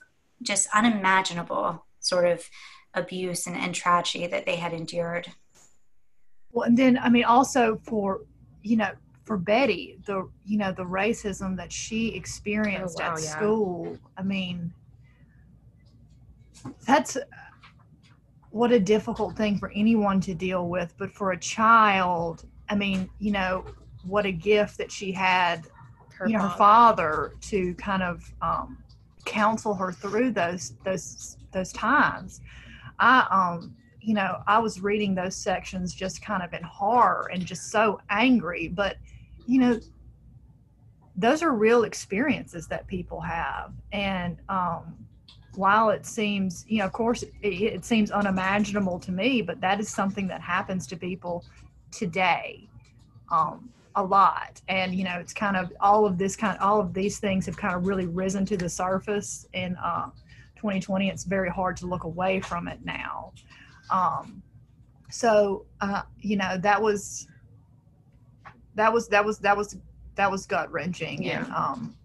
[0.43, 2.49] just unimaginable sort of
[2.95, 5.29] abuse and, and tragedy that they had endured.
[6.53, 8.23] Well, and then, I mean, also for,
[8.63, 8.91] you know,
[9.25, 13.31] for Betty, the, you know, the racism that she experienced oh, wow, at yeah.
[13.31, 14.73] school, I mean,
[16.85, 17.17] that's
[18.51, 20.93] what a difficult thing for anyone to deal with.
[20.99, 23.65] But for a child, I mean, you know,
[24.05, 25.69] what a gift that she had
[26.21, 26.51] her you know father.
[26.51, 28.79] her father to kind of um,
[29.25, 32.41] counsel her through those those those times.
[32.99, 37.45] I um you know I was reading those sections just kind of in horror and
[37.45, 38.97] just so angry, but
[39.47, 39.81] you know
[41.17, 44.97] those are real experiences that people have and um
[45.57, 49.81] while it seems you know of course it, it seems unimaginable to me but that
[49.81, 51.45] is something that happens to people
[51.91, 52.69] today
[53.31, 56.81] um, a lot and you know it's kind of all of this kind of all
[56.81, 60.07] of these things have kind of really risen to the surface in uh,
[60.57, 63.33] 2020 it's very hard to look away from it now
[63.91, 64.43] um,
[65.11, 67.27] so uh, you know that was
[68.77, 69.77] that was that was that was
[70.15, 71.45] that was gut wrenching yeah.
[71.45, 71.97] and um,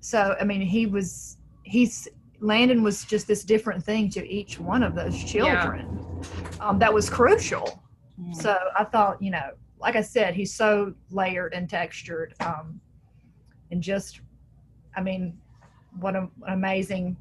[0.00, 2.08] so i mean he was he's
[2.40, 6.22] landon was just this different thing to each one of those children
[6.56, 6.68] yeah.
[6.68, 7.82] um, that was crucial
[8.18, 8.34] mm.
[8.34, 12.80] so i thought you know like I said, he's so layered and textured, um,
[13.70, 14.20] and just,
[14.96, 15.38] I mean,
[15.98, 17.16] what a, an amazing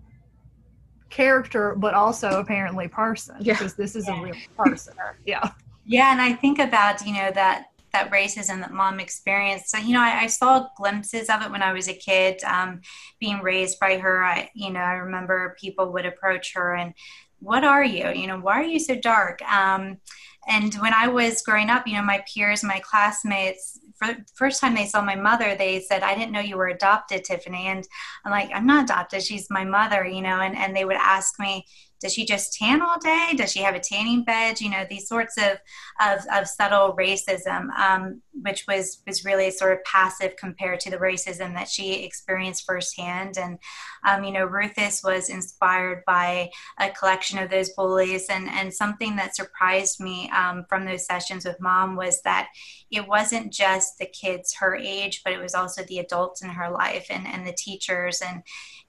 [1.10, 3.36] character, but also apparently person.
[3.40, 3.54] Yeah.
[3.54, 4.20] Because this is yeah.
[4.20, 4.94] a real person.
[5.26, 5.52] yeah.
[5.86, 9.70] Yeah, and I think about you know that that racism that mom experienced.
[9.70, 12.82] So, you know, I, I, saw glimpses of it when I was a kid, um,
[13.20, 14.24] being raised by her.
[14.24, 16.94] I, you know, I remember people would approach her and,
[17.40, 18.10] "What are you?
[18.10, 19.98] You know, why are you so dark?" Um,
[20.48, 23.80] and when I was growing up, you know, my peers, my classmates,
[24.34, 27.68] first time they saw my mother, they said, I didn't know you were adopted, Tiffany.
[27.68, 27.86] And
[28.24, 29.22] I'm like, I'm not adopted.
[29.22, 31.66] She's my mother, you know, and, and they would ask me,
[32.00, 33.34] does she just tan all day?
[33.36, 34.62] Does she have a tanning bed?
[34.62, 35.60] You know, these sorts of
[36.00, 40.98] of, of subtle racism, um, which was was really sort of passive compared to the
[40.98, 43.38] racism that she experienced firsthand.
[43.38, 43.60] And
[44.08, 49.16] um, you know, Rufus was inspired by a collection of those bullies, and and something
[49.18, 52.48] that surprised me um, from those sessions with mom was that
[52.92, 56.72] it wasn't just the kids her age, but it was also the adults in her
[56.72, 58.44] life and and the teachers and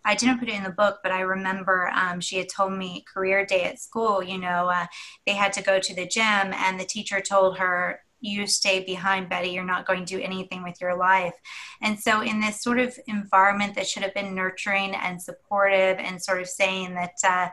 [0.04, 3.04] I didn't put it in the book, but I remember um, she had told me
[3.12, 4.86] career day at school, you know, uh,
[5.26, 9.28] they had to go to the gym, and the teacher told her, you stay behind,
[9.28, 9.50] Betty.
[9.50, 11.34] You're not going to do anything with your life.
[11.82, 16.22] And so, in this sort of environment that should have been nurturing and supportive, and
[16.22, 17.48] sort of saying that, uh,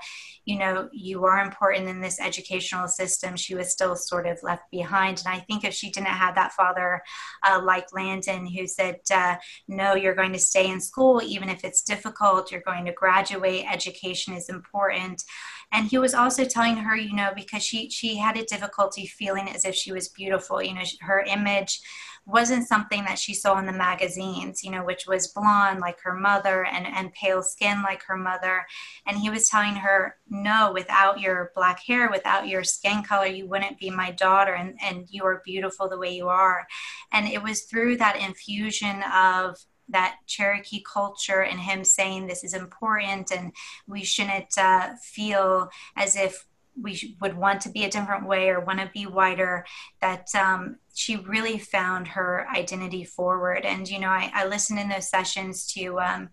[0.46, 4.64] you know, you are important in this educational system, she was still sort of left
[4.72, 5.22] behind.
[5.26, 7.02] And I think if she didn't have that father
[7.46, 9.36] uh, like Landon who said, uh,
[9.68, 13.66] no, you're going to stay in school, even if it's difficult, you're going to graduate,
[13.70, 15.24] education is important
[15.72, 19.50] and he was also telling her you know because she she had a difficulty feeling
[19.50, 21.82] as if she was beautiful you know her image
[22.26, 26.14] wasn't something that she saw in the magazines you know which was blonde like her
[26.14, 28.66] mother and and pale skin like her mother.
[29.06, 33.48] And he was telling her no without your black hair without your skin color you
[33.48, 36.68] wouldn't be my daughter and and you are beautiful the way you are.
[37.12, 39.58] And it was through that infusion of
[39.90, 43.52] that Cherokee culture and him saying this is important and
[43.88, 46.46] we shouldn't uh, feel as if
[46.80, 49.66] we would want to be a different way or want to be whiter
[50.02, 53.66] that um, she really found her identity forward.
[53.66, 56.30] And you know i, I listened in those sessions to um,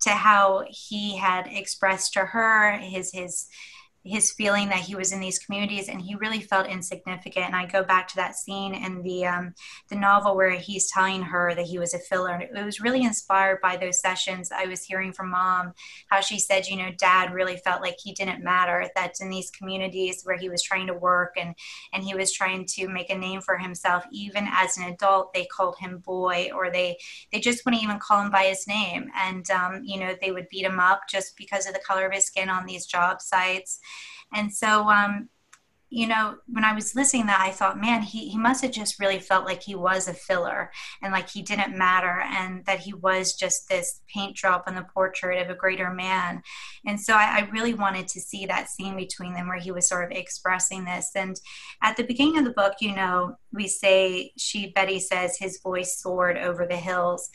[0.00, 3.46] to how he had expressed to her his his
[4.04, 7.46] his feeling that he was in these communities and he really felt insignificant.
[7.46, 9.54] And i go back to that scene in the um,
[9.88, 13.02] the novel where he's telling her that he was a filler and it was really
[13.02, 15.72] inspired by those sessions i was hearing from mom
[16.08, 19.50] how she said you know dad really felt like he didn't matter that in these
[19.50, 21.54] communities where he was trying to work and
[21.92, 25.46] and he was trying to make a name for himself even as an adult they
[25.46, 26.96] called him boy or they
[27.32, 29.10] they just wouldn't even call him by his name.
[29.16, 32.12] And um, you know they would beat him up just because of the color of
[32.12, 33.80] his skin on these job sites
[34.32, 35.28] and so, um,
[35.90, 39.00] you know, when I was listening that, I thought, man, he, he must have just
[39.00, 40.70] really felt like he was a filler
[41.02, 44.86] and like he didn't matter and that he was just this paint drop on the
[44.92, 46.42] portrait of a greater man.
[46.84, 49.88] And so I, I really wanted to see that scene between them where he was
[49.88, 51.10] sort of expressing this.
[51.14, 51.40] And
[51.82, 56.02] at the beginning of the book, you know, we say, she, Betty says, his voice
[56.02, 57.30] soared over the hills.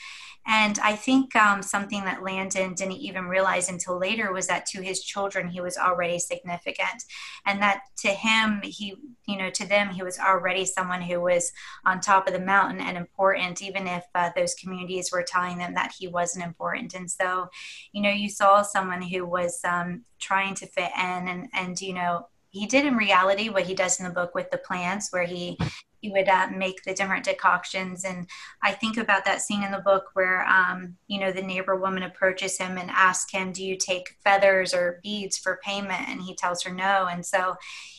[0.45, 4.81] And I think um, something that Landon didn't even realize until later was that to
[4.81, 7.03] his children, he was already significant.
[7.45, 11.51] And that to him, he, you know, to them, he was already someone who was
[11.85, 15.73] on top of the mountain and important, even if uh, those communities were telling them
[15.75, 16.93] that he wasn't important.
[16.93, 17.47] And so,
[17.93, 21.93] you know, you saw someone who was um, trying to fit in and, and, you
[21.93, 25.25] know, he did in reality what he does in the book with the plants where
[25.25, 25.57] he
[26.03, 28.03] he would uh, make the different decoctions.
[28.03, 28.27] And
[28.61, 32.03] I think about that scene in the book where, um, you know, the neighbor woman
[32.03, 36.09] approaches him and asks him, Do you take feathers or beads for payment?
[36.09, 37.07] And he tells her no.
[37.09, 37.55] And so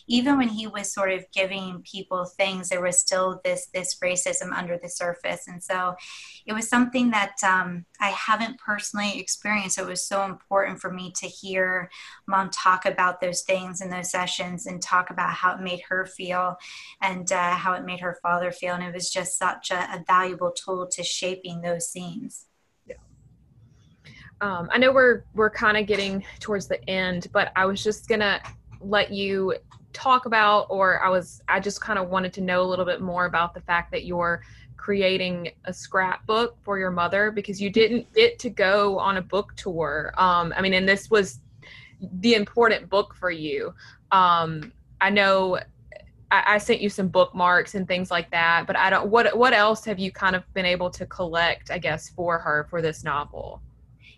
[0.07, 4.53] even when he was sort of giving people things, there was still this this racism
[4.53, 5.95] under the surface, and so
[6.47, 9.79] it was something that um, I haven't personally experienced.
[9.79, 11.91] It was so important for me to hear
[12.27, 16.05] mom talk about those things in those sessions and talk about how it made her
[16.07, 16.57] feel
[17.01, 20.05] and uh, how it made her father feel, and it was just such a, a
[20.07, 22.47] valuable tool to shaping those scenes.
[24.41, 28.09] Um, I know we're we're kind of getting towards the end, but I was just
[28.09, 28.41] gonna
[28.81, 29.55] let you
[29.95, 33.01] talk about or i was i just kind of wanted to know a little bit
[33.01, 34.43] more about the fact that you're
[34.85, 39.55] creating a scrapbook for your mother because you didn't get to go on a book
[39.57, 40.13] tour.
[40.19, 41.41] Um i mean and this was
[42.21, 43.73] the important book for you.
[44.13, 45.59] Um i know
[46.31, 49.53] I, I sent you some bookmarks and things like that but i don't what what
[49.53, 53.05] else have you kind of been able to collect i guess for her for this
[53.05, 53.63] novel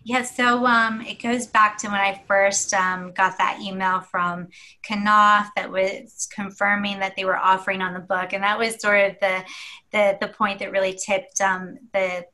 [0.07, 4.47] yeah, so um, it goes back to when I first um, got that email from
[4.89, 9.03] Knopf that was confirming that they were offering on the book, and that was sort
[9.03, 9.43] of the
[9.91, 12.25] the, the point that really tipped um, the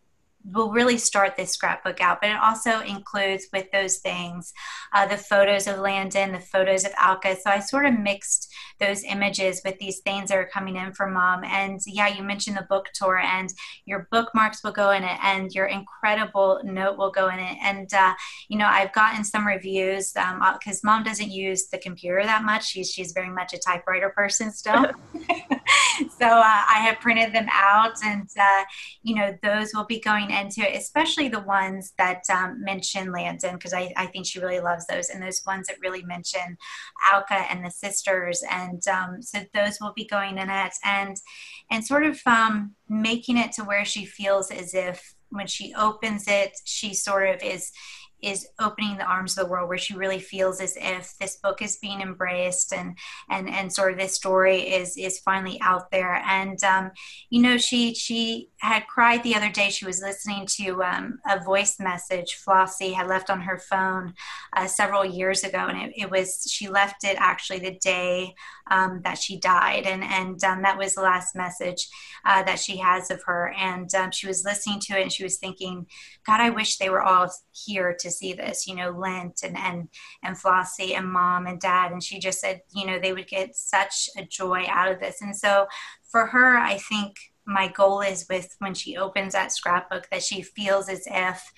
[0.45, 4.53] will really start this scrapbook out, but it also includes with those things
[4.93, 7.35] uh, the photos of Landon, the photos of Alka.
[7.37, 11.13] So I sort of mixed those images with these things that are coming in from
[11.13, 11.43] mom.
[11.43, 13.53] And yeah, you mentioned the book tour, and
[13.85, 17.57] your bookmarks will go in it, and your incredible note will go in it.
[17.61, 18.13] And uh,
[18.49, 22.65] you know, I've gotten some reviews because um, mom doesn't use the computer that much.
[22.65, 24.85] She's she's very much a typewriter person still.
[26.19, 28.63] so uh, I have printed them out, and uh,
[29.01, 33.55] you know, those will be going into it, especially the ones that um, mention Landon,
[33.55, 36.57] because I, I, think she really loves those, and those ones that really mention
[37.11, 41.17] Alka and the sisters, and um, so those will be going in it, and
[41.71, 46.25] and sort of um, making it to where she feels as if when she opens
[46.27, 47.71] it, she sort of is
[48.23, 51.61] is opening the arms of the world where she really feels as if this book
[51.61, 52.97] is being embraced and
[53.29, 56.15] and and sort of this story is is finally out there.
[56.27, 56.91] And um,
[57.29, 59.69] you know she she had cried the other day.
[59.69, 64.13] She was listening to um, a voice message flossie had left on her phone
[64.55, 65.67] uh, several years ago.
[65.67, 68.33] And it, it, was she left it actually the day
[68.71, 69.85] um, that she died.
[69.85, 71.87] And and um, that was the last message
[72.25, 73.53] uh, that she has of her.
[73.57, 75.85] And um, she was listening to it and she was thinking
[76.25, 79.89] god i wish they were all here to see this, you know, Lint and and
[80.23, 81.91] and Flossie and mom and dad.
[81.91, 85.21] And she just said, you know, they would get such a joy out of this.
[85.21, 85.67] And so
[86.09, 90.41] for her, I think my goal is with when she opens that scrapbook that she
[90.41, 91.51] feels as if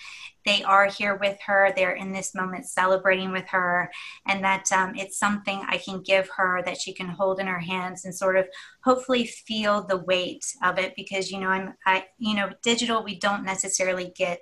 [0.45, 3.91] they are here with her they're in this moment celebrating with her
[4.27, 7.59] and that um, it's something i can give her that she can hold in her
[7.59, 8.47] hands and sort of
[8.83, 13.19] hopefully feel the weight of it because you know i'm i you know digital we
[13.19, 14.41] don't necessarily get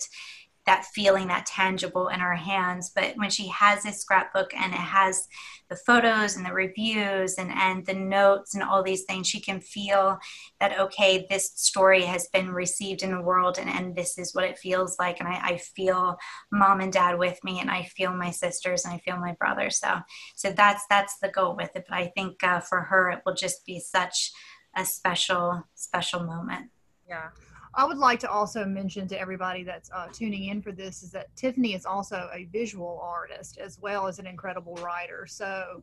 [0.66, 2.92] that feeling that tangible in her hands.
[2.96, 5.28] But when she has this scrapbook and it has
[5.70, 9.60] the photos and the reviews and and the notes and all these things she can
[9.60, 10.18] feel
[10.60, 14.46] that okay this story has been received in the world and, and this is what
[14.46, 15.20] it feels like.
[15.20, 16.18] And I, I feel
[16.52, 19.70] mom and dad with me and i feel my sisters and i feel my brother.
[19.70, 20.00] So
[20.36, 21.86] so that's that's the goal with it.
[21.90, 24.32] But i think uh, for her it will just be such
[24.76, 26.70] a special special moment.
[27.08, 27.30] Yeah
[27.76, 31.12] I would like to also mention to everybody that's uh, tuning in for this is
[31.12, 35.26] that Tiffany is also a visual artist as well as an incredible writer.
[35.28, 35.82] So,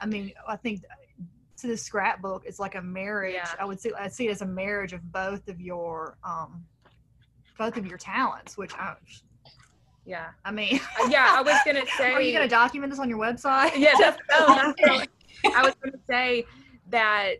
[0.00, 0.82] I mean, I think
[1.56, 3.34] to the scrapbook it's like a marriage.
[3.34, 3.48] Yeah.
[3.58, 6.64] I would see I see it as a marriage of both of your um,
[7.58, 8.94] both of your talents, which I
[10.06, 10.28] yeah.
[10.44, 12.12] I mean, uh, yeah, I was gonna say.
[12.14, 13.76] Are you gonna document this on your website?
[13.76, 15.08] Yeah, that's, no, that's
[15.56, 16.44] I was gonna say
[16.90, 17.36] that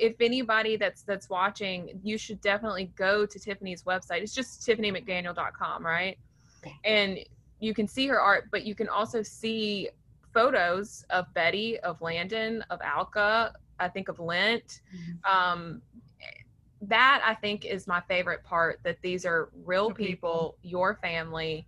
[0.00, 4.22] if anybody that's that's watching, you should definitely go to Tiffany's website.
[4.22, 6.18] It's just tiffanymcdaniel.com, right?
[6.62, 6.74] Okay.
[6.84, 7.18] And
[7.60, 9.88] you can see her art, but you can also see
[10.32, 14.80] photos of Betty, of Landon, of Alka, I think of Lint.
[14.94, 15.36] Mm-hmm.
[15.36, 15.82] Um,
[16.82, 21.66] that I think is my favorite part that these are real people, people, your family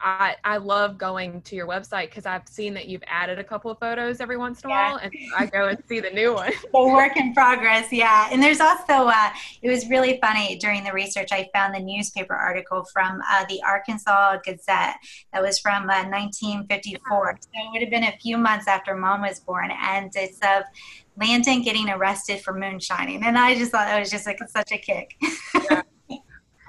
[0.00, 3.70] I, I love going to your website because I've seen that you've added a couple
[3.70, 4.90] of photos every once in a yeah.
[4.92, 6.52] while, and I go and see the new one.
[6.72, 8.28] the work in progress, yeah.
[8.30, 9.30] And there's also, uh,
[9.62, 11.28] it was really funny during the research.
[11.32, 14.96] I found the newspaper article from uh, the Arkansas Gazette
[15.32, 17.38] that was from uh, 1954.
[17.40, 20.62] So it would have been a few months after Mom was born, and it's of
[21.16, 24.78] Landon getting arrested for moonshining, and I just thought it was just like such a
[24.78, 25.16] kick.
[25.68, 25.82] yeah.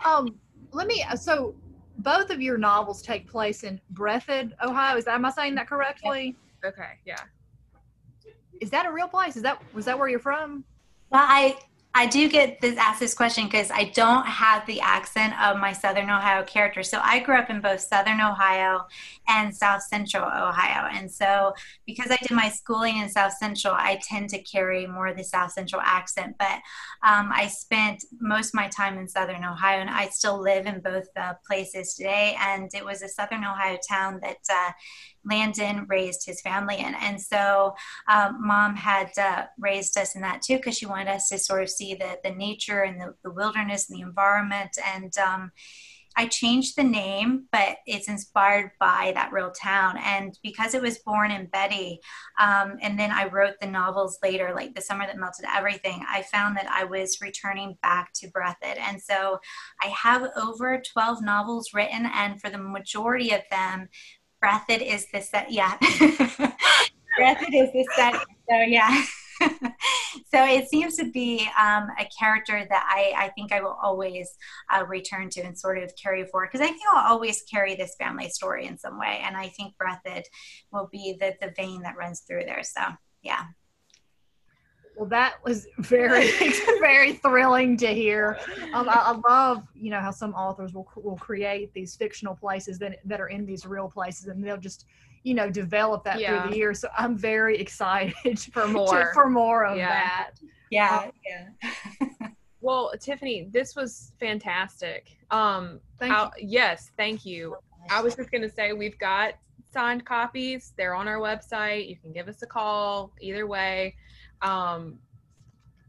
[0.06, 0.36] Um,
[0.72, 1.04] let me.
[1.18, 1.56] So
[2.00, 4.98] both of your novels take place in Breathitt, Ohio.
[4.98, 6.36] Is that am I saying that correctly?
[6.64, 7.22] Okay, yeah.
[8.62, 9.36] Is that a real place?
[9.36, 10.64] Is that was that where you're from?
[11.10, 11.58] Well, I
[12.00, 15.74] I do get this asked this question because I don't have the accent of my
[15.74, 16.82] Southern Ohio character.
[16.82, 18.88] So I grew up in both Southern Ohio
[19.28, 21.52] and South Central Ohio, and so
[21.86, 25.26] because I did my schooling in South Central, I tend to carry more of the
[25.26, 26.38] South Central accent.
[26.40, 26.62] But
[27.04, 30.80] um, I spent most of my time in Southern Ohio, and I still live in
[30.80, 32.38] both uh, places today.
[32.40, 34.72] And it was a Southern Ohio town that uh,
[35.30, 36.96] Landon raised his family in.
[36.96, 37.76] And so
[38.08, 41.64] um, mom had uh, raised us in that too because she wanted us to sort
[41.64, 44.78] of see the, the nature and the, the wilderness and the environment.
[44.96, 45.52] And um,
[46.16, 49.98] I changed the name, but it's inspired by that real town.
[50.04, 52.02] And because it was born in Betty,
[52.40, 56.24] um, and then I wrote the novels later, like The Summer That Melted Everything, I
[56.24, 58.80] found that I was returning back to Breathitt.
[58.80, 59.40] And so
[59.82, 63.88] I have over 12 novels written, and for the majority of them,
[64.44, 65.52] Breathitt is the set.
[65.52, 65.78] Yeah.
[67.20, 68.16] Breathitt is the set.
[68.50, 69.04] So, yeah.
[69.42, 74.30] so it seems to be um, a character that I, I, think I will always
[74.74, 77.96] uh, return to and sort of carry forward because I think I'll always carry this
[77.98, 79.22] family story in some way.
[79.24, 80.24] And I think Breathitt
[80.72, 82.64] will be the, the vein that runs through there.
[82.64, 82.82] So,
[83.22, 83.44] yeah.
[84.96, 86.32] Well, that was very,
[86.80, 88.38] very thrilling to hear.
[88.74, 92.78] Um, I, I, love, you know, how some authors will will create these fictional places
[92.80, 94.86] that that are in these real places, and they'll just,
[95.24, 96.42] you know, develop that yeah.
[96.42, 96.80] through the years.
[96.80, 99.90] So I'm very excited for more to, for more of yeah.
[99.90, 100.32] that.
[100.70, 102.28] Yeah, um, yeah.
[102.62, 105.18] well, Tiffany, this was fantastic.
[105.32, 106.48] Um, thank you.
[106.50, 107.56] yes, thank you.
[107.90, 109.36] I was just gonna say we've got
[109.72, 110.74] signed copies.
[110.78, 111.88] They're on our website.
[111.88, 113.96] You can give us a call either way.
[114.42, 115.00] Um,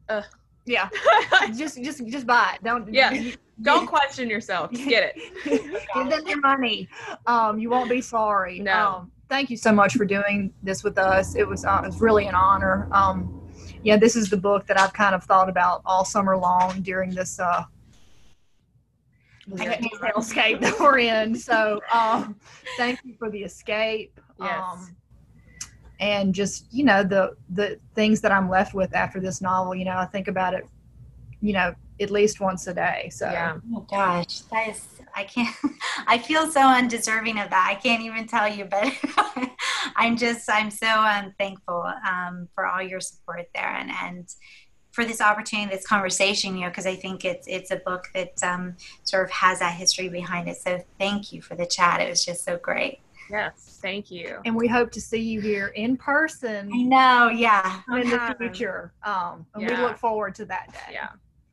[0.08, 0.22] uh,
[0.66, 0.88] yeah,
[1.56, 2.64] just just just buy it.
[2.64, 3.12] Don't yeah.
[3.12, 4.70] You, don't question yourself.
[4.72, 5.82] Just get it.
[5.94, 6.88] Give them your money.
[7.26, 8.58] Um, you won't be sorry.
[8.58, 8.88] No.
[8.88, 11.34] Um, thank you so much for doing this with us.
[11.34, 12.88] It was uh, it was really an honor.
[12.92, 13.36] Um,
[13.82, 17.10] yeah, this is the book that I've kind of thought about all summer long during
[17.10, 17.64] this uh,
[19.48, 21.34] hellscape that we're in.
[21.34, 22.36] So um,
[22.76, 24.20] thank you for the escape.
[24.38, 24.62] Yes.
[24.62, 24.96] Um,
[26.00, 29.74] and just you know the the things that I'm left with after this novel.
[29.74, 30.66] You know, I think about it.
[31.40, 33.10] You know, at least once a day.
[33.12, 33.58] So Yeah.
[33.74, 35.54] Oh gosh, that is, I can't,
[36.06, 37.68] I feel so undeserving of that.
[37.70, 38.92] I can't even tell you, but
[39.96, 44.28] I'm just, I'm so um, thankful um, for all your support there and, and
[44.92, 48.32] for this opportunity, this conversation, you know, because I think it's, it's a book that
[48.42, 50.56] um, sort of has that history behind it.
[50.56, 52.00] So thank you for the chat.
[52.00, 53.00] It was just so great.
[53.30, 53.78] Yes.
[53.80, 54.38] Thank you.
[54.44, 57.28] and we hope to see you here in person I know.
[57.28, 57.80] Yeah.
[57.94, 58.92] in the future.
[59.04, 60.92] Um, and we look forward to that day.
[60.94, 61.08] Yeah.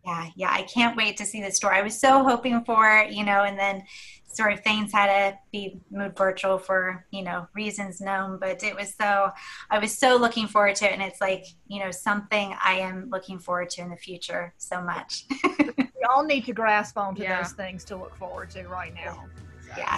[0.05, 1.73] Yeah, yeah, I can't wait to see the store.
[1.73, 3.83] I was so hoping for, you know, and then
[4.25, 8.73] sort of things had to be moved virtual for, you know, reasons known, but it
[8.73, 9.31] was so,
[9.69, 10.93] I was so looking forward to it.
[10.93, 14.81] And it's like, you know, something I am looking forward to in the future so
[14.81, 15.25] much.
[15.99, 17.41] We all need to grasp onto Yeah.
[17.41, 19.01] those things to look forward to right now.
[19.25, 19.43] yeah,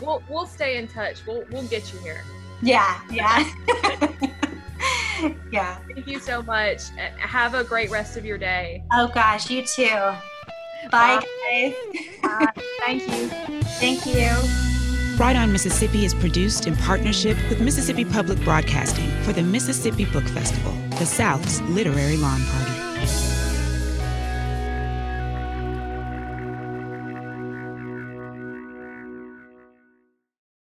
[0.02, 1.26] We'll we'll stay in touch.
[1.26, 2.24] We'll we'll get you here.
[2.62, 3.50] yeah, yeah.
[5.52, 5.78] yeah.
[5.94, 6.90] Thank you so much.
[7.18, 8.84] Have a great rest of your day.
[8.92, 10.14] Oh gosh, you too.
[10.92, 11.74] Bye, guys.
[12.22, 12.48] Bye.
[12.86, 13.62] Thank you.
[13.80, 14.30] Thank you.
[15.18, 20.24] Write on Mississippi is produced in partnership with Mississippi Public Broadcasting for the Mississippi Book
[20.24, 22.79] Festival, the South's literary lawn party.